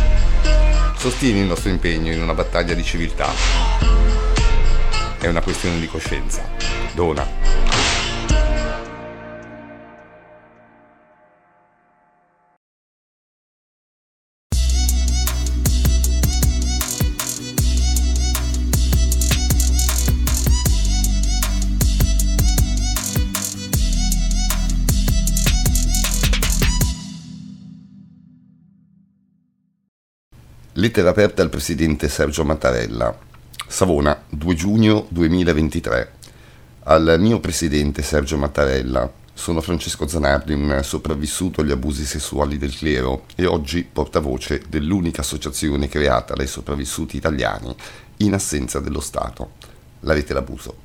Sostieni 0.97 1.40
il 1.40 1.47
nostro 1.47 1.71
impegno 1.71 2.12
in 2.12 2.23
una 2.23 2.35
battaglia 2.35 2.75
di 2.75 2.85
civiltà 2.85 4.02
è 5.23 5.29
una 5.29 5.41
questione 5.41 5.79
di 5.79 5.87
coscienza. 5.87 6.43
Dona. 6.95 7.25
Lettera 30.75 31.11
aperta 31.11 31.43
al 31.43 31.49
presidente 31.49 32.09
Sergio 32.09 32.45
Mattarella 32.45 33.31
Savona, 33.73 34.25
2 34.29 34.55
giugno 34.55 35.07
2023. 35.09 36.13
Al 36.81 37.17
mio 37.19 37.41
presidente 37.41 38.03
Sergio 38.03 38.37
Mattarella, 38.37 39.11
sono 39.33 39.63
Francesco 39.63 40.07
Zanardi, 40.07 40.53
un 40.53 40.81
sopravvissuto 40.83 41.63
agli 41.63 41.71
abusi 41.71 42.05
sessuali 42.05 42.59
del 42.59 42.77
clero 42.77 43.25
e 43.35 43.47
oggi 43.47 43.83
portavoce 43.91 44.61
dell'unica 44.69 45.23
associazione 45.23 45.89
creata 45.89 46.35
dai 46.35 46.49
sopravvissuti 46.49 47.17
italiani 47.17 47.75
in 48.19 48.35
assenza 48.35 48.79
dello 48.79 49.01
Stato, 49.01 49.53
la 50.01 50.13
rete 50.13 50.35
l'abuso. 50.35 50.82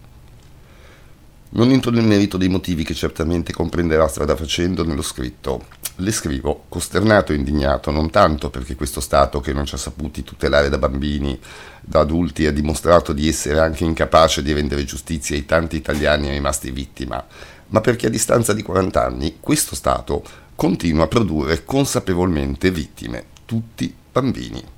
Non 1.49 1.71
entro 1.71 1.91
nel 1.91 2.03
merito 2.03 2.36
dei 2.36 2.49
motivi 2.49 2.83
che 2.83 2.93
certamente 2.93 3.53
comprenderà 3.53 4.07
strada 4.10 4.36
facendo 4.36 4.83
nello 4.83 5.01
scritto. 5.01 5.65
Le 5.95 6.12
scrivo 6.12 6.65
costernato 6.67 7.31
e 7.31 7.36
indignato 7.36 7.89
non 7.89 8.10
tanto 8.10 8.49
perché 8.49 8.75
questo 8.75 8.99
Stato 8.99 9.39
che 9.39 9.53
non 9.53 9.65
ci 9.65 9.75
ha 9.75 9.77
saputi 9.77 10.23
tutelare 10.23 10.67
da 10.67 10.77
bambini, 10.77 11.39
da 11.79 12.01
adulti 12.01 12.45
ha 12.45 12.51
dimostrato 12.51 13.13
di 13.13 13.29
essere 13.29 13.60
anche 13.60 13.86
incapace 13.86 14.43
di 14.43 14.51
rendere 14.51 14.83
giustizia 14.83 15.36
ai 15.36 15.45
tanti 15.45 15.77
italiani 15.77 16.29
rimasti 16.29 16.69
vittima, 16.69 17.25
ma 17.67 17.81
perché 17.81 18.07
a 18.07 18.12
distanza 18.12 18.53
di 18.53 18.62
40 18.62 19.03
anni 19.03 19.38
questo 19.39 19.73
Stato 19.73 20.23
continua 20.53 21.05
a 21.05 21.07
produrre 21.07 21.63
consapevolmente 21.63 22.71
vittime, 22.71 23.23
tutti 23.45 23.95
bambini. 24.12 24.75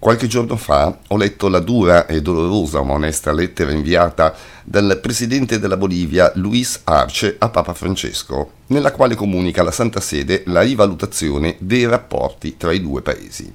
Qualche 0.00 0.28
giorno 0.28 0.56
fa 0.56 0.98
ho 1.08 1.16
letto 1.18 1.48
la 1.48 1.58
dura 1.58 2.06
e 2.06 2.22
dolorosa 2.22 2.82
ma 2.82 2.94
onesta 2.94 3.32
lettera 3.32 3.70
inviata 3.70 4.34
dal 4.64 4.98
presidente 4.98 5.58
della 5.58 5.76
Bolivia 5.76 6.32
Luis 6.36 6.80
Arce 6.84 7.36
a 7.38 7.50
Papa 7.50 7.74
Francesco, 7.74 8.52
nella 8.68 8.92
quale 8.92 9.14
comunica 9.14 9.60
alla 9.60 9.70
Santa 9.70 10.00
Sede 10.00 10.44
la 10.46 10.62
rivalutazione 10.62 11.56
dei 11.58 11.84
rapporti 11.84 12.56
tra 12.56 12.72
i 12.72 12.80
due 12.80 13.02
paesi. 13.02 13.52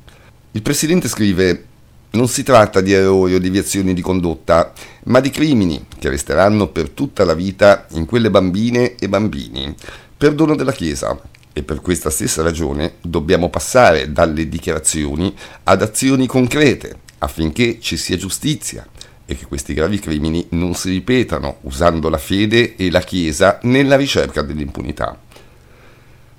Il 0.51 0.61
presidente 0.61 1.07
scrive 1.07 1.65
non 2.11 2.27
si 2.27 2.43
tratta 2.43 2.79
di 2.79 2.93
errori 2.93 3.33
o 3.33 3.39
deviazioni 3.39 3.95
di 3.95 4.01
condotta, 4.01 4.71
ma 5.05 5.21
di 5.21 5.31
crimini 5.31 5.87
che 5.97 6.09
resteranno 6.09 6.67
per 6.67 6.89
tutta 6.91 7.25
la 7.25 7.33
vita 7.33 7.87
in 7.93 8.05
quelle 8.05 8.29
bambine 8.29 8.93
e 8.97 9.09
bambini. 9.09 9.73
Perdono 10.15 10.55
della 10.55 10.73
Chiesa, 10.73 11.19
e 11.57 11.63
per 11.63 11.79
questa 11.79 12.09
stessa 12.09 12.41
ragione 12.41 12.95
dobbiamo 12.99 13.49
passare 13.49 14.11
dalle 14.11 14.49
dichiarazioni 14.49 15.33
ad 15.63 15.81
azioni 15.81 16.27
concrete 16.27 16.97
affinché 17.19 17.79
ci 17.79 17.95
sia 17.95 18.17
giustizia 18.17 18.85
e 19.25 19.37
che 19.37 19.45
questi 19.45 19.73
gravi 19.73 19.97
crimini 19.97 20.45
non 20.49 20.73
si 20.73 20.89
ripetano 20.89 21.59
usando 21.61 22.09
la 22.09 22.17
fede 22.17 22.75
e 22.75 22.91
la 22.91 22.99
Chiesa 22.99 23.59
nella 23.63 23.95
ricerca 23.95 24.41
dell'impunità. 24.41 25.17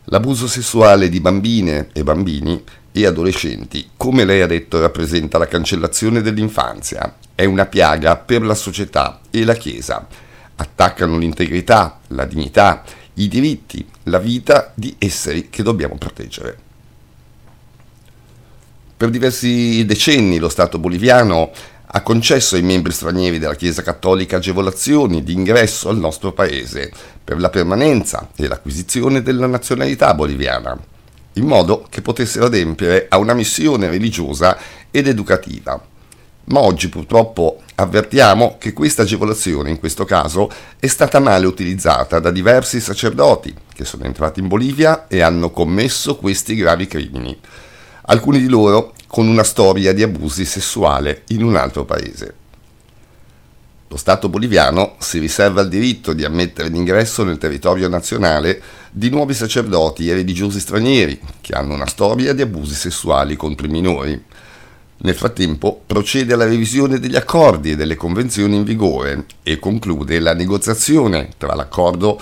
L'abuso 0.04 0.46
sessuale 0.46 1.08
di 1.08 1.18
bambine 1.18 1.88
e 1.94 2.04
bambini 2.04 2.62
e 2.92 3.06
adolescenti, 3.06 3.90
come 3.96 4.26
lei 4.26 4.42
ha 4.42 4.46
detto, 4.46 4.78
rappresenta 4.80 5.38
la 5.38 5.48
cancellazione 5.48 6.20
dell'infanzia, 6.20 7.16
è 7.34 7.46
una 7.46 7.64
piaga 7.64 8.16
per 8.16 8.42
la 8.42 8.54
società 8.54 9.20
e 9.30 9.44
la 9.44 9.54
Chiesa. 9.54 10.06
Attaccano 10.56 11.16
l'integrità, 11.16 12.00
la 12.08 12.26
dignità, 12.26 12.84
i 13.14 13.28
diritti, 13.28 13.84
la 14.08 14.18
vita 14.18 14.72
di 14.74 14.94
esseri 14.98 15.48
che 15.50 15.62
dobbiamo 15.62 15.96
proteggere. 15.96 16.58
Per 18.96 19.10
diversi 19.10 19.84
decenni 19.84 20.38
lo 20.38 20.48
Stato 20.48 20.78
boliviano 20.78 21.50
ha 21.88 22.02
concesso 22.02 22.56
ai 22.56 22.62
membri 22.62 22.92
stranieri 22.92 23.38
della 23.38 23.54
Chiesa 23.54 23.82
Cattolica 23.82 24.36
agevolazioni 24.36 25.22
di 25.22 25.32
ingresso 25.32 25.88
al 25.88 25.98
nostro 25.98 26.32
paese 26.32 26.90
per 27.22 27.38
la 27.38 27.50
permanenza 27.50 28.30
e 28.36 28.48
l'acquisizione 28.48 29.22
della 29.22 29.46
nazionalità 29.46 30.14
boliviana, 30.14 30.78
in 31.34 31.46
modo 31.46 31.86
che 31.88 32.02
potessero 32.02 32.46
adempiere 32.46 33.06
a 33.08 33.18
una 33.18 33.34
missione 33.34 33.88
religiosa 33.88 34.56
ed 34.90 35.06
educativa 35.08 35.94
ma 36.46 36.60
oggi 36.60 36.88
purtroppo 36.88 37.62
avvertiamo 37.76 38.56
che 38.58 38.72
questa 38.72 39.02
agevolazione 39.02 39.70
in 39.70 39.78
questo 39.78 40.04
caso 40.04 40.50
è 40.78 40.86
stata 40.86 41.18
male 41.18 41.46
utilizzata 41.46 42.18
da 42.20 42.30
diversi 42.30 42.80
sacerdoti 42.80 43.54
che 43.72 43.84
sono 43.84 44.04
entrati 44.04 44.40
in 44.40 44.48
Bolivia 44.48 45.06
e 45.08 45.20
hanno 45.20 45.50
commesso 45.50 46.16
questi 46.16 46.54
gravi 46.54 46.86
crimini, 46.86 47.38
alcuni 48.02 48.40
di 48.40 48.48
loro 48.48 48.94
con 49.06 49.28
una 49.28 49.44
storia 49.44 49.92
di 49.92 50.02
abusi 50.02 50.44
sessuali 50.44 51.22
in 51.28 51.42
un 51.42 51.56
altro 51.56 51.84
paese. 51.84 52.34
Lo 53.88 53.96
Stato 53.96 54.28
boliviano 54.28 54.96
si 54.98 55.18
riserva 55.18 55.60
il 55.60 55.68
diritto 55.68 56.12
di 56.12 56.24
ammettere 56.24 56.68
l'ingresso 56.68 57.22
nel 57.22 57.38
territorio 57.38 57.88
nazionale 57.88 58.60
di 58.90 59.10
nuovi 59.10 59.32
sacerdoti 59.32 60.08
e 60.08 60.14
religiosi 60.14 60.58
stranieri 60.58 61.20
che 61.40 61.54
hanno 61.54 61.74
una 61.74 61.86
storia 61.86 62.32
di 62.32 62.42
abusi 62.42 62.74
sessuali 62.74 63.36
contro 63.36 63.66
i 63.66 63.70
minori 63.70 64.24
nel 64.98 65.14
frattempo 65.14 65.82
procede 65.86 66.32
alla 66.32 66.46
revisione 66.46 66.98
degli 66.98 67.16
accordi 67.16 67.72
e 67.72 67.76
delle 67.76 67.96
convenzioni 67.96 68.56
in 68.56 68.64
vigore 68.64 69.26
e 69.42 69.58
conclude 69.58 70.18
la 70.20 70.34
negoziazione 70.34 71.30
tra 71.36 71.54
l'accordo 71.54 72.18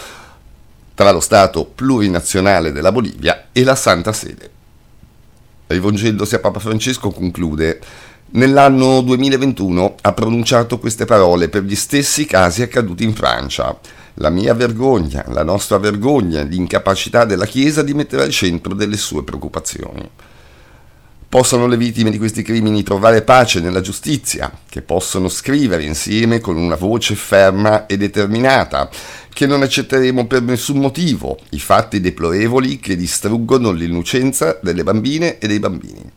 tra 0.95 1.11
lo 1.11 1.21
Stato 1.21 1.65
plurinazionale 1.65 2.73
della 2.73 2.93
Bolivia 2.93 3.47
e 3.53 3.65
la 3.65 3.75
Santa 3.75 4.13
Sede. 4.13 4.51
Rivolgendosi 5.67 6.35
a 6.35 6.41
Papa 6.41 6.59
Francesco 6.59 7.11
conclude 7.11 7.81
Nell'anno 8.35 9.01
2021 9.03 9.95
ha 10.01 10.13
pronunciato 10.13 10.79
queste 10.81 11.05
parole 11.05 11.49
per 11.49 11.63
gli 11.63 11.77
stessi 11.77 12.25
casi 12.25 12.63
accaduti 12.63 13.05
in 13.05 13.15
Francia. 13.15 13.79
La 14.15 14.31
mia 14.31 14.55
vergogna, 14.55 15.25
la 15.29 15.45
nostra 15.45 15.79
vergogna, 15.79 16.43
l'incapacità 16.43 17.25
della 17.25 17.47
Chiesa 17.47 17.83
di 17.83 17.95
mettere 17.95 18.25
al 18.25 18.31
centro 18.31 18.75
delle 18.75 18.97
sue 18.97 19.23
preoccupazioni. 19.23 20.11
Possono 21.35 21.67
le 21.67 21.77
vittime 21.77 22.13
di 22.13 22.19
questi 22.19 22.43
crimini 22.43 22.85
trovare 22.85 23.23
pace 23.23 23.59
nella 23.59 23.81
giustizia, 23.81 24.57
che 24.69 24.83
possono 24.83 25.29
scrivere 25.29 25.83
insieme 25.83 26.39
con 26.39 26.57
una 26.57 26.77
voce 26.77 27.17
ferma 27.17 27.87
e 27.87 27.97
determinata, 27.97 28.89
che 29.31 29.45
non 29.45 29.63
accetteremo 29.63 30.29
per 30.29 30.43
nessun 30.43 30.79
motivo 30.79 31.37
i 31.51 31.59
fatti 31.59 31.99
deplorevoli 31.99 32.79
che 32.79 32.95
distruggono 32.95 33.73
l'innocenza 33.73 34.61
delle 34.63 34.85
bambine 34.85 35.39
e 35.39 35.49
dei 35.49 35.59
bambini. 35.59 36.09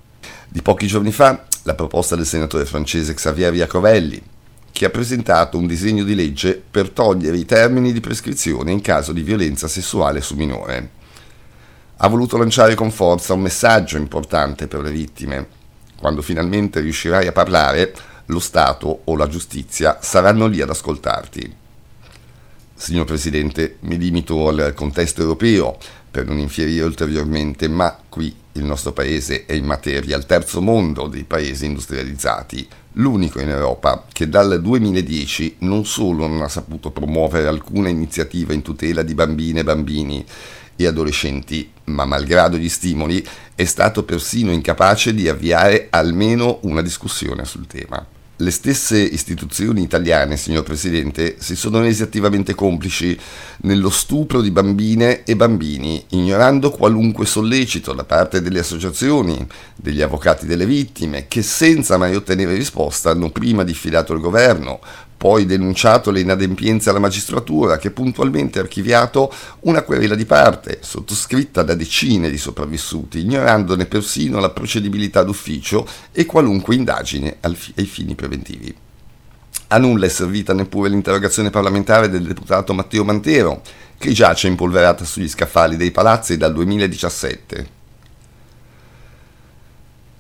Di 0.50 0.62
pochi 0.62 0.86
giorni 0.86 1.12
fa 1.12 1.48
la 1.64 1.74
proposta 1.74 2.16
del 2.16 2.28
senatore 2.28 2.66
francese 2.66 3.16
Xavier 3.16 3.56
Iacovelli, 3.56 4.22
che 4.72 4.86
ha 4.86 4.92
presentato 4.92 5.58
un 5.58 5.66
disegno 5.66 6.04
di 6.04 6.14
legge 6.14 6.62
per 6.70 6.92
togliere 6.92 7.38
i 7.38 7.46
termini 7.46 7.92
di 7.92 8.02
prescrizione 8.02 8.72
in 8.72 8.82
caso 8.82 9.14
di 9.14 9.24
violenza 9.24 9.68
sessuale 9.68 10.22
su 10.22 10.36
minore 10.36 10.97
ha 11.98 12.08
voluto 12.08 12.38
lanciare 12.38 12.76
con 12.76 12.92
forza 12.92 13.34
un 13.34 13.42
messaggio 13.42 13.98
importante 13.98 14.68
per 14.68 14.82
le 14.82 14.92
vittime. 14.92 15.48
Quando 15.98 16.22
finalmente 16.22 16.80
riuscirai 16.80 17.28
a 17.28 17.32
parlare, 17.32 17.94
lo 18.26 18.40
Stato 18.40 19.02
o 19.06 19.16
la 19.16 19.28
giustizia 19.28 19.98
saranno 20.02 20.48
lì 20.48 20.62
ad 20.62 20.70
ascoltarti. 20.70 21.56
Signor 22.76 23.06
Presidente, 23.06 23.78
mi 23.82 23.98
limito 23.98 24.48
al 24.48 24.74
contesto 24.76 25.22
europeo 25.22 25.78
per 26.12 26.28
non 26.28 26.38
infierire 26.38 26.86
ulteriormente, 26.86 27.68
ma 27.68 27.98
qui 28.08 28.36
il 28.54 28.64
nostro 28.64 28.92
paese 28.92 29.46
è 29.46 29.54
in 29.54 29.66
materia 29.66 30.16
al 30.16 30.26
terzo 30.26 30.62
mondo 30.62 31.08
dei 31.08 31.24
paesi 31.24 31.66
industrializzati, 31.66 32.68
l'unico 32.94 33.40
in 33.40 33.50
Europa 33.50 34.06
che 34.12 34.30
dal 34.30 34.62
2010 34.62 35.58
non 35.60 35.86
solo 35.86 36.28
non 36.28 36.42
ha 36.42 36.48
saputo 36.48 36.92
promuovere 36.92 37.48
alcuna 37.48 37.90
iniziativa 37.90 38.54
in 38.54 38.62
tutela 38.62 39.04
di 39.04 39.14
bambine 39.14 39.60
e 39.60 39.64
bambini, 39.64 40.26
e 40.78 40.88
adolescenti, 40.88 41.70
ma 41.86 42.06
malgrado 42.06 42.56
gli 42.56 42.70
stimoli 42.70 43.26
è 43.54 43.66
stato 43.66 44.04
persino 44.04 44.52
incapace 44.52 45.14
di 45.14 45.28
avviare 45.28 45.88
almeno 45.90 46.60
una 46.62 46.82
discussione 46.82 47.44
sul 47.44 47.68
tema. 47.68 48.06
Le 48.40 48.52
stesse 48.52 49.00
istituzioni 49.00 49.82
italiane, 49.82 50.38
signor 50.38 50.62
Presidente, 50.62 51.38
si 51.40 51.56
sono 51.56 51.82
resi 51.82 52.04
attivamente 52.04 52.54
complici 52.54 53.20
nello 53.62 53.90
stupro 53.90 54.42
di 54.42 54.52
bambine 54.52 55.24
e 55.24 55.36
bambini, 55.36 56.06
ignorando 56.10 56.70
qualunque 56.70 57.26
sollecito 57.26 57.94
da 57.94 58.04
parte 58.04 58.44
delle 58.44 58.60
associazioni, 58.60 59.44
degli 59.76 60.04
avvocati 60.04 60.46
delle 60.46 60.68
vittime, 60.68 61.26
che 61.28 61.42
senza 61.42 61.98
mai 61.98 62.16
ottenere 62.16 62.54
risposta 62.54 63.10
hanno 63.10 63.32
prima 63.32 63.64
diffidato 63.64 64.14
il 64.14 64.20
governo, 64.20 64.82
poi 65.18 65.46
denunciato 65.46 66.12
le 66.12 66.20
inadempienze 66.22 66.92
alla 66.92 67.00
magistratura 67.00 67.78
che 67.78 67.90
puntualmente 67.90 68.60
ha 68.60 68.62
archiviato 68.62 69.34
una 69.62 69.82
querela 69.82 70.14
di 70.14 70.26
parte 70.26 70.78
sottoscritta 70.82 71.64
da 71.64 71.74
decine 71.74 72.30
di 72.30 72.38
sopravvissuti, 72.38 73.20
ignorandone 73.20 73.88
persino 73.88 74.40
la 74.40 74.52
procedibilità 74.52 75.24
d'ufficio 75.24 75.88
e 76.12 76.26
qualunque 76.26 76.76
indagine 76.76 77.38
ai 77.42 77.86
fini 77.86 78.14
preventivi. 78.14 78.74
A 79.70 79.78
nulla 79.80 80.06
è 80.06 80.10
servita 80.10 80.54
neppure 80.54 80.88
l'interrogazione 80.88 81.50
parlamentare 81.50 82.10
del 82.10 82.24
deputato 82.24 82.74
Matteo 82.74 83.04
Mantero, 83.04 83.62
che 83.98 84.12
giace 84.12 84.48
impolverata 84.48 85.04
sugli 85.04 85.28
scaffali 85.28 85.76
dei 85.76 85.92
palazzi 85.92 86.38
dal 86.38 86.54
2017 86.54 87.77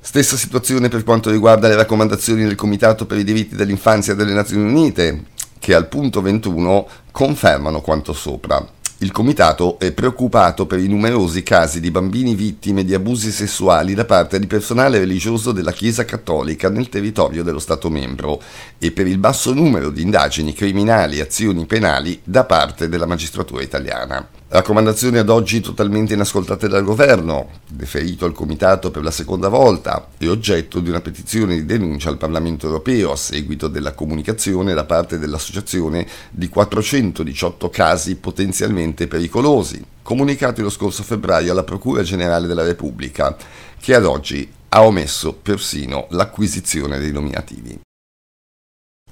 Stessa 0.07 0.37
situazione 0.37 0.87
per 0.87 1.03
quanto 1.03 1.29
riguarda 1.29 1.67
le 1.67 1.75
raccomandazioni 1.75 2.45
del 2.45 2.55
Comitato 2.55 3.05
per 3.05 3.17
i 3.17 3.25
diritti 3.25 3.57
dell'infanzia 3.57 4.13
delle 4.13 4.31
Nazioni 4.31 4.63
Unite, 4.63 5.25
che 5.59 5.73
al 5.75 5.89
punto 5.89 6.21
21 6.21 6.87
confermano 7.11 7.81
quanto 7.81 8.13
sopra. 8.13 8.65
il 8.99 9.11
Comitato 9.11 9.77
è 9.77 9.91
preoccupato 9.91 10.65
per 10.65 10.79
i 10.79 10.87
numerosi 10.87 11.43
casi 11.43 11.81
di 11.81 11.91
bambini 11.91 12.35
vittime 12.35 12.85
di 12.85 12.93
abusi 12.93 13.31
sessuali 13.33 13.93
da 13.95 14.05
parte 14.05 14.39
di 14.39 14.47
personale 14.47 14.97
religioso 14.97 15.51
della 15.51 15.73
Chiesa 15.73 16.05
Cattolica 16.05 16.69
nel 16.69 16.87
territorio 16.87 17.43
dello 17.43 17.59
Stato 17.59 17.89
membro 17.89 18.41
e 18.77 18.91
per 18.91 19.07
il 19.07 19.17
basso 19.17 19.53
numero 19.53 19.89
di 19.89 20.03
indagini 20.03 20.53
criminali 20.53 21.17
e 21.17 21.23
azioni 21.23 21.65
penali 21.65 22.21
da 22.23 22.45
parte 22.45 22.87
della 22.87 23.05
magistratura 23.05 23.61
italiana. 23.61 24.36
Raccomandazioni 24.49 25.17
ad 25.17 25.27
oggi 25.27 25.59
totalmente 25.59 26.13
inascoltate 26.13 26.69
dal 26.69 26.85
governo, 26.85 27.49
deferito 27.67 28.23
al 28.23 28.31
Comitato 28.31 28.91
per 28.91 29.03
la 29.03 29.11
seconda 29.11 29.49
volta 29.49 30.07
e 30.17 30.29
oggetto 30.29 30.79
di 30.79 30.87
una 30.87 31.01
petizione 31.01 31.55
di 31.55 31.65
denuncia 31.65 32.07
al 32.07 32.17
Parlamento 32.17 32.65
europeo 32.65 33.11
a 33.11 33.17
seguito 33.17 33.67
della 33.67 33.93
comunicazione 33.93 34.73
da 34.73 34.85
parte 34.85 35.19
dell'Associazione 35.19 36.07
di 36.31 36.47
418 36.47 37.69
casi 37.69 38.15
potenzialmente 38.15 39.07
pericolosi, 39.07 39.83
comunicati 40.01 40.61
lo 40.61 40.69
scorso 40.69 41.03
febbraio 41.03 41.51
alla 41.51 41.65
Procura 41.65 42.01
Generale 42.01 42.47
della 42.47 42.63
Repubblica, 42.63 43.35
che 43.77 43.95
ad 43.95 44.05
oggi 44.05 44.49
ha 44.69 44.81
omesso 44.81 45.33
persino 45.33 46.07
l'acquisizione 46.11 46.99
dei 46.99 47.11
nominativi. 47.11 47.86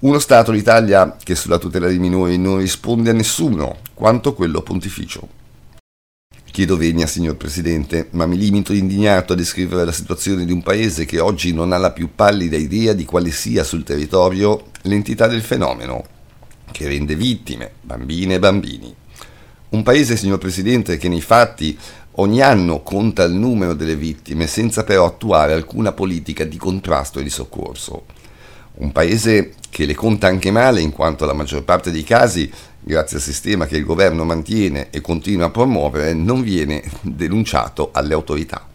Uno 0.06 0.20
Stato, 0.20 0.52
l'Italia, 0.52 1.18
che 1.18 1.34
sulla 1.34 1.58
tutela 1.58 1.88
dei 1.88 1.98
minori 1.98 2.38
non 2.38 2.60
risponde 2.60 3.10
a 3.10 3.14
nessuno, 3.14 3.78
quanto 3.96 4.36
quello 4.36 4.62
pontificio. 4.62 5.28
Chiedo 6.52 6.78
venia, 6.78 7.08
signor 7.08 7.38
Presidente, 7.38 8.10
ma 8.12 8.28
mi 8.28 8.38
limito 8.38 8.72
indignato 8.72 9.34
a 9.34 9.36
descrivere 9.36 9.84
la 9.84 9.92
situazione 9.92 10.46
di 10.46 10.52
un 10.52 10.62
paese 10.62 11.06
che 11.06 11.20
oggi 11.20 11.54
non 11.54 11.72
ha 11.72 11.80
la 11.80 11.92
più 11.92 12.14
pallida 12.14 12.56
idea 12.56 12.94
di 12.94 13.04
quale 13.04 13.32
sia 13.32 13.64
sul 13.64 13.82
territorio 13.82 14.66
l'entità 14.84 15.26
del 15.26 15.42
fenomeno, 15.42 16.04
che 16.72 16.88
rende 16.88 17.16
vittime, 17.16 17.72
bambine 17.82 18.36
e 18.36 18.40
bambini. 18.40 18.96
Un 19.70 19.82
paese, 19.82 20.18
signor 20.18 20.38
Presidente, 20.38 20.98
che 20.98 21.10
nei 21.10 21.22
fatti 21.22 21.76
ogni 22.18 22.44
anno 22.44 22.84
conta 22.84 23.24
il 23.24 23.34
numero 23.34 23.74
delle 23.74 23.96
vittime 23.96 24.46
senza 24.46 24.84
però 24.84 25.08
attuare 25.08 25.54
alcuna 25.54 25.94
politica 25.94 26.44
di 26.44 26.58
contrasto 26.58 27.18
e 27.18 27.24
di 27.24 27.32
soccorso. 27.32 28.06
Un 28.78 28.92
paese 28.92 29.54
che 29.70 29.86
le 29.86 29.96
conta 29.96 30.28
anche 30.28 30.52
male 30.52 30.82
in 30.82 30.92
quanto 30.92 31.26
la 31.26 31.34
maggior 31.34 31.64
parte 31.64 31.92
dei 31.92 32.04
casi, 32.04 32.52
grazie 32.80 33.18
al 33.18 33.24
sistema 33.24 33.66
che 33.66 33.78
il 33.78 33.86
governo 33.86 34.26
mantiene 34.26 34.90
e 34.90 35.02
continua 35.02 35.46
a 35.46 35.50
promuovere, 35.50 36.14
non 36.14 36.42
viene 36.42 36.84
denunciato 37.02 37.90
alle 37.94 38.14
autorità. 38.14 38.68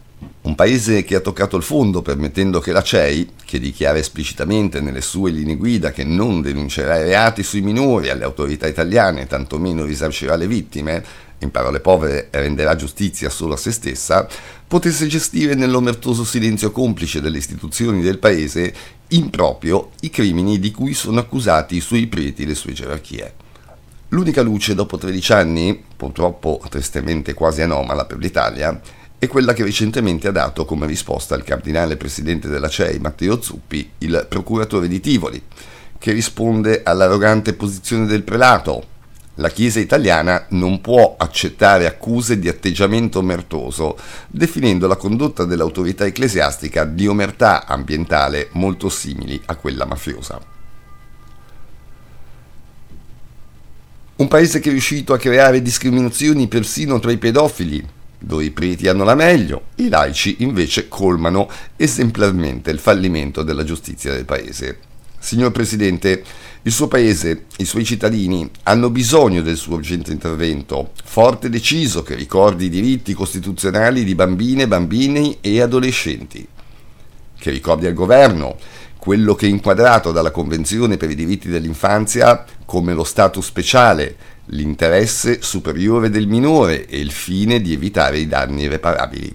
Un 0.42 0.54
paese 0.54 1.04
che 1.04 1.16
ha 1.16 1.20
toccato 1.20 1.56
il 1.58 1.62
fondo 1.62 2.00
permettendo 2.00 2.60
che 2.60 2.72
la 2.72 2.82
CEI, 2.82 3.30
che 3.44 3.58
dichiara 3.58 3.98
esplicitamente 3.98 4.80
nelle 4.80 5.02
sue 5.02 5.30
linee 5.30 5.56
guida 5.56 5.90
che 5.90 6.04
non 6.04 6.40
denuncerà 6.40 6.98
i 6.98 7.04
reati 7.04 7.42
sui 7.42 7.60
minori 7.60 8.08
alle 8.08 8.24
autorità 8.24 8.66
italiane, 8.66 9.26
tantomeno 9.26 9.84
risarcirà 9.84 10.36
le 10.36 10.46
vittime, 10.46 11.04
in 11.40 11.50
parole 11.50 11.80
povere 11.80 12.28
renderà 12.30 12.76
giustizia 12.76 13.28
solo 13.28 13.54
a 13.54 13.56
se 13.56 13.72
stessa, 13.72 14.26
potesse 14.66 15.06
gestire 15.06 15.54
nell'omertoso 15.54 16.24
silenzio 16.24 16.70
complice 16.70 17.20
delle 17.20 17.38
istituzioni 17.38 18.00
del 18.00 18.18
paese 18.18 18.72
improprio 19.08 19.90
i 20.00 20.10
crimini 20.10 20.58
di 20.58 20.70
cui 20.70 20.94
sono 20.94 21.20
accusati 21.20 21.76
i 21.76 21.80
suoi 21.80 22.06
preti 22.06 22.42
e 22.42 22.46
le 22.46 22.54
sue 22.54 22.72
gerarchie. 22.72 23.34
L'unica 24.08 24.42
luce 24.42 24.74
dopo 24.74 24.98
13 24.98 25.32
anni, 25.32 25.84
purtroppo 25.96 26.60
tristemente 26.68 27.32
quasi 27.32 27.62
anomala 27.62 28.06
per 28.06 28.18
l'Italia, 28.18 28.80
è 29.18 29.28
quella 29.28 29.52
che 29.52 29.64
recentemente 29.64 30.28
ha 30.28 30.32
dato 30.32 30.64
come 30.64 30.86
risposta 30.86 31.34
al 31.34 31.44
cardinale 31.44 31.96
presidente 31.96 32.48
della 32.48 32.68
CEI 32.68 32.98
Matteo 32.98 33.40
Zuppi, 33.40 33.90
il 33.98 34.26
procuratore 34.28 34.88
di 34.88 34.98
Tivoli, 34.98 35.42
che 35.98 36.12
risponde 36.12 36.82
all'arrogante 36.82 37.52
posizione 37.52 38.06
del 38.06 38.22
prelato. 38.22 38.89
La 39.40 39.48
Chiesa 39.48 39.80
italiana 39.80 40.44
non 40.50 40.82
può 40.82 41.14
accettare 41.16 41.86
accuse 41.86 42.38
di 42.38 42.46
atteggiamento 42.46 43.20
omertoso, 43.20 43.96
definendo 44.28 44.86
la 44.86 44.96
condotta 44.96 45.46
dell'autorità 45.46 46.04
ecclesiastica 46.04 46.84
di 46.84 47.06
omertà 47.06 47.66
ambientale 47.66 48.50
molto 48.52 48.90
simili 48.90 49.40
a 49.46 49.56
quella 49.56 49.86
mafiosa. 49.86 50.38
Un 54.16 54.28
paese 54.28 54.60
che 54.60 54.68
è 54.68 54.72
riuscito 54.72 55.14
a 55.14 55.18
creare 55.18 55.62
discriminazioni 55.62 56.46
persino 56.46 56.98
tra 56.98 57.10
i 57.10 57.16
pedofili, 57.16 57.82
dove 58.18 58.44
i 58.44 58.50
preti 58.50 58.88
hanno 58.88 59.04
la 59.04 59.14
meglio, 59.14 59.68
i 59.76 59.88
laici 59.88 60.36
invece 60.40 60.86
colmano 60.86 61.48
esemplarmente 61.76 62.70
il 62.70 62.78
fallimento 62.78 63.42
della 63.42 63.64
giustizia 63.64 64.12
del 64.12 64.26
paese. 64.26 64.89
Signor 65.22 65.52
Presidente, 65.52 66.24
il 66.62 66.72
suo 66.72 66.88
paese, 66.88 67.44
i 67.58 67.66
suoi 67.66 67.84
cittadini 67.84 68.50
hanno 68.64 68.88
bisogno 68.88 69.42
del 69.42 69.58
suo 69.58 69.74
urgente 69.74 70.12
intervento, 70.12 70.92
forte 71.04 71.46
e 71.46 71.50
deciso, 71.50 72.02
che 72.02 72.14
ricordi 72.14 72.64
i 72.64 72.70
diritti 72.70 73.12
costituzionali 73.12 74.02
di 74.02 74.14
bambine, 74.14 74.66
bambini 74.66 75.36
e 75.42 75.60
adolescenti, 75.60 76.46
che 77.38 77.50
ricordi 77.50 77.86
al 77.86 77.92
governo 77.92 78.56
quello 78.96 79.34
che 79.34 79.46
è 79.46 79.50
inquadrato 79.50 80.10
dalla 80.10 80.30
Convenzione 80.30 80.96
per 80.96 81.10
i 81.10 81.14
diritti 81.14 81.48
dell'infanzia 81.48 82.44
come 82.64 82.94
lo 82.94 83.04
status 83.04 83.44
speciale, 83.44 84.16
l'interesse 84.46 85.42
superiore 85.42 86.08
del 86.08 86.26
minore 86.26 86.86
e 86.86 86.98
il 86.98 87.12
fine 87.12 87.60
di 87.60 87.74
evitare 87.74 88.18
i 88.18 88.26
danni 88.26 88.62
irreparabili. 88.62 89.34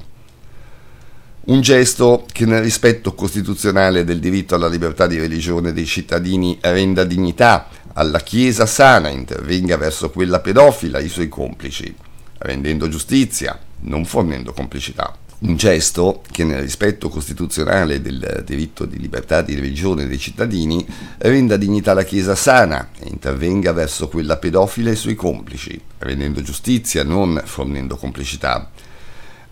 Un 1.45 1.61
gesto 1.61 2.25
che 2.31 2.43
nel 2.45 2.63
rispetto 2.63 3.13
costituzionale 3.13 4.03
del 4.03 4.19
diritto 4.19 4.55
alla 4.55 4.67
libertà 4.67 5.05
di 5.05 5.19
religione 5.19 5.73
dei 5.73 5.85
cittadini 5.85 6.57
renda 6.59 7.03
dignità 7.03 7.67
alla 7.93 8.19
Chiesa 8.19 8.65
sana, 8.65 9.09
intervenga 9.09 9.77
verso 9.77 10.09
quella 10.09 10.39
pedofila 10.39 10.97
i 10.97 11.07
suoi 11.07 11.29
complici, 11.29 11.93
rendendo 12.39 12.87
giustizia, 12.89 13.59
non 13.81 14.05
fornendo 14.05 14.53
complicità. 14.53 15.15
Un 15.37 15.55
gesto 15.55 16.23
che 16.31 16.43
nel 16.43 16.63
rispetto 16.63 17.09
costituzionale 17.09 18.01
del 18.01 18.41
diritto 18.43 18.85
di 18.85 18.97
libertà 18.97 19.43
di 19.43 19.53
religione 19.53 20.07
dei 20.07 20.17
cittadini 20.17 20.83
renda 21.19 21.57
dignità 21.57 21.91
alla 21.91 22.05
Chiesa 22.05 22.33
sana 22.33 22.89
e 22.99 23.07
intervenga 23.07 23.71
verso 23.71 24.07
quella 24.07 24.37
pedofila 24.37 24.89
e 24.89 24.93
i 24.93 24.97
suoi 24.97 25.13
complici, 25.13 25.79
rendendo 25.99 26.41
giustizia, 26.41 27.03
non 27.03 27.39
fornendo 27.45 27.97
complicità. 27.97 28.71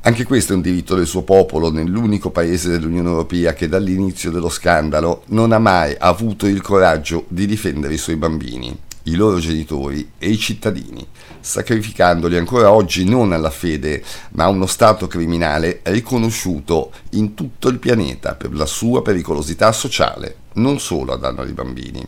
Anche 0.05 0.25
questo 0.25 0.51
è 0.51 0.55
un 0.57 0.61
diritto 0.61 0.95
del 0.95 1.07
suo 1.07 1.21
popolo 1.21 1.71
nell'unico 1.71 2.29
paese 2.29 2.67
dell'Unione 2.67 3.07
Europea 3.07 3.53
che 3.53 3.69
dall'inizio 3.69 4.31
dello 4.31 4.49
scandalo 4.49 5.23
non 5.27 5.53
ha 5.53 5.59
mai 5.59 5.95
avuto 5.97 6.45
il 6.45 6.61
coraggio 6.61 7.23
di 7.29 7.45
difendere 7.45 7.93
i 7.93 7.97
suoi 7.97 8.17
bambini, 8.17 8.77
i 9.03 9.15
loro 9.15 9.39
genitori 9.39 10.11
e 10.17 10.27
i 10.27 10.37
cittadini, 10.37 11.07
sacrificandoli 11.39 12.35
ancora 12.35 12.73
oggi 12.73 13.05
non 13.05 13.31
alla 13.31 13.49
fede, 13.49 14.03
ma 14.31 14.43
a 14.43 14.49
uno 14.49 14.65
Stato 14.65 15.07
criminale 15.07 15.79
riconosciuto 15.83 16.91
in 17.11 17.33
tutto 17.33 17.69
il 17.69 17.79
pianeta 17.79 18.35
per 18.35 18.53
la 18.53 18.65
sua 18.65 19.01
pericolosità 19.01 19.71
sociale, 19.71 20.35
non 20.55 20.81
solo 20.81 21.13
a 21.13 21.17
danno 21.17 21.45
dei 21.45 21.53
bambini. 21.53 22.05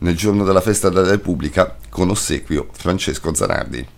Nel 0.00 0.14
giorno 0.14 0.44
della 0.44 0.60
festa 0.60 0.90
della 0.90 1.08
Repubblica, 1.08 1.74
con 1.88 2.10
ossequio 2.10 2.68
Francesco 2.70 3.32
Zanardi. 3.32 3.96